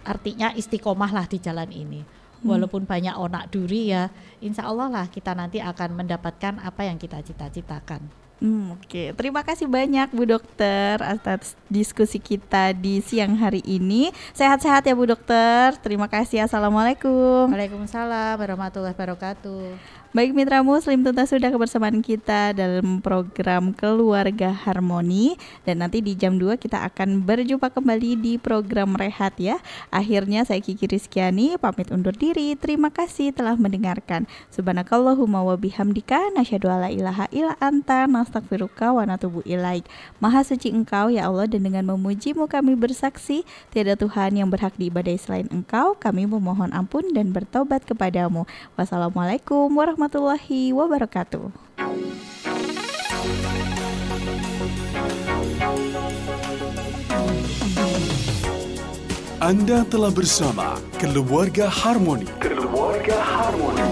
Artinya 0.05 0.53
istiqomah 0.53 1.09
lah 1.09 1.25
di 1.25 1.41
jalan 1.41 1.73
ini. 1.73 2.05
Walaupun 2.39 2.87
banyak 2.87 3.19
onak 3.19 3.51
duri 3.51 3.91
ya 3.91 4.15
insya 4.39 4.71
Allah 4.71 4.87
lah 4.87 5.07
kita 5.11 5.35
nanti 5.35 5.59
akan 5.59 5.99
mendapatkan 5.99 6.63
apa 6.63 6.87
yang 6.87 6.95
kita 6.95 7.19
cita-citakan 7.19 8.28
Hmm, 8.39 8.79
Oke, 8.79 8.87
okay. 8.87 9.07
terima 9.19 9.43
kasih 9.43 9.67
banyak 9.67 10.15
Bu 10.15 10.23
Dokter 10.23 11.03
atas 11.03 11.59
diskusi 11.67 12.23
kita 12.23 12.71
di 12.71 13.03
siang 13.03 13.35
hari 13.35 13.59
ini. 13.67 14.15
Sehat-sehat 14.31 14.87
ya 14.87 14.95
Bu 14.95 15.11
Dokter. 15.11 15.75
Terima 15.83 16.07
kasih. 16.07 16.47
Assalamualaikum. 16.47 17.51
Waalaikumsalam 17.51 18.39
warahmatullahi 18.39 18.95
wabarakatuh. 18.95 19.98
Baik 20.09 20.33
mitra 20.33 20.65
muslim 20.65 21.05
tentu 21.05 21.21
sudah 21.21 21.53
kebersamaan 21.53 22.01
kita 22.01 22.57
dalam 22.57 23.05
program 23.05 23.77
Keluarga 23.77 24.57
Harmoni 24.57 25.37
dan 25.69 25.85
nanti 25.85 26.01
di 26.01 26.17
jam 26.17 26.41
2 26.41 26.57
kita 26.57 26.81
akan 26.81 27.29
berjumpa 27.29 27.69
kembali 27.69 28.17
di 28.17 28.41
program 28.41 28.97
Rehat 28.97 29.37
ya. 29.37 29.61
Akhirnya 29.93 30.49
saya 30.49 30.65
Kiki 30.65 30.89
Rizkyani 30.89 31.61
pamit 31.61 31.93
undur 31.93 32.17
diri. 32.17 32.57
Terima 32.57 32.89
kasih 32.89 33.37
telah 33.37 33.61
mendengarkan. 33.61 34.25
Subhanakallahumma 34.49 35.45
wa 35.45 35.61
bihamdika 35.61 36.33
nasyhadu 36.33 36.73
alla 36.73 36.89
ilaha 36.89 37.29
illa 37.29 37.53
anta 37.61 38.09
nastaghfiruka 38.09 38.97
wa 38.97 39.05
natubu 39.05 39.45
ilaik. 39.45 39.85
Maha 40.25 40.41
suci 40.41 40.73
Engkau 40.73 41.13
ya 41.13 41.29
Allah 41.29 41.45
dan 41.53 41.69
dengan 41.69 41.85
memujimu 41.85 42.49
kami 42.49 42.81
bersaksi 42.81 43.45
tiada 43.77 43.93
Tuhan 43.93 44.41
yang 44.41 44.49
berhak 44.49 44.73
diibadai 44.81 45.21
selain 45.21 45.53
Engkau. 45.53 46.01
Kami 46.01 46.25
memohon 46.25 46.73
ampun 46.73 47.05
dan 47.13 47.29
bertobat 47.37 47.85
kepadamu. 47.85 48.49
Wassalamualaikum 48.81 49.69
warahmatullahi 49.69 49.98
warahmatullahi 49.99 50.71
wabarakatuh. 50.71 51.51
Anda 59.43 59.83
telah 59.91 60.15
bersama 60.15 60.79
Keluarga 61.03 61.67
Harmoni. 61.67 62.31
Keluarga 62.39 63.19
Harmoni. 63.19 63.91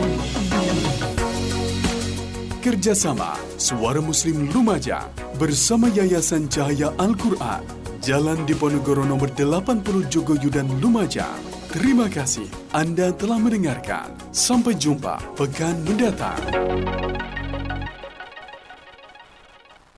Kerjasama 2.62 3.34
Suara 3.58 3.98
Muslim 3.98 4.46
Lumajang 4.54 5.10
bersama 5.42 5.90
Yayasan 5.90 6.46
Cahaya 6.46 6.94
Al-Quran. 7.02 7.66
Jalan 7.98 8.46
Diponegoro 8.46 9.02
nomor 9.02 9.34
80 9.34 10.06
Jogoyudan 10.06 10.70
Lumajang. 10.78 11.55
Terima 11.66 12.06
kasih 12.06 12.46
Anda 12.70 13.10
telah 13.10 13.42
mendengarkan. 13.42 14.14
Sampai 14.30 14.78
jumpa 14.78 15.18
pekan 15.34 15.74
mendatang. 15.82 16.38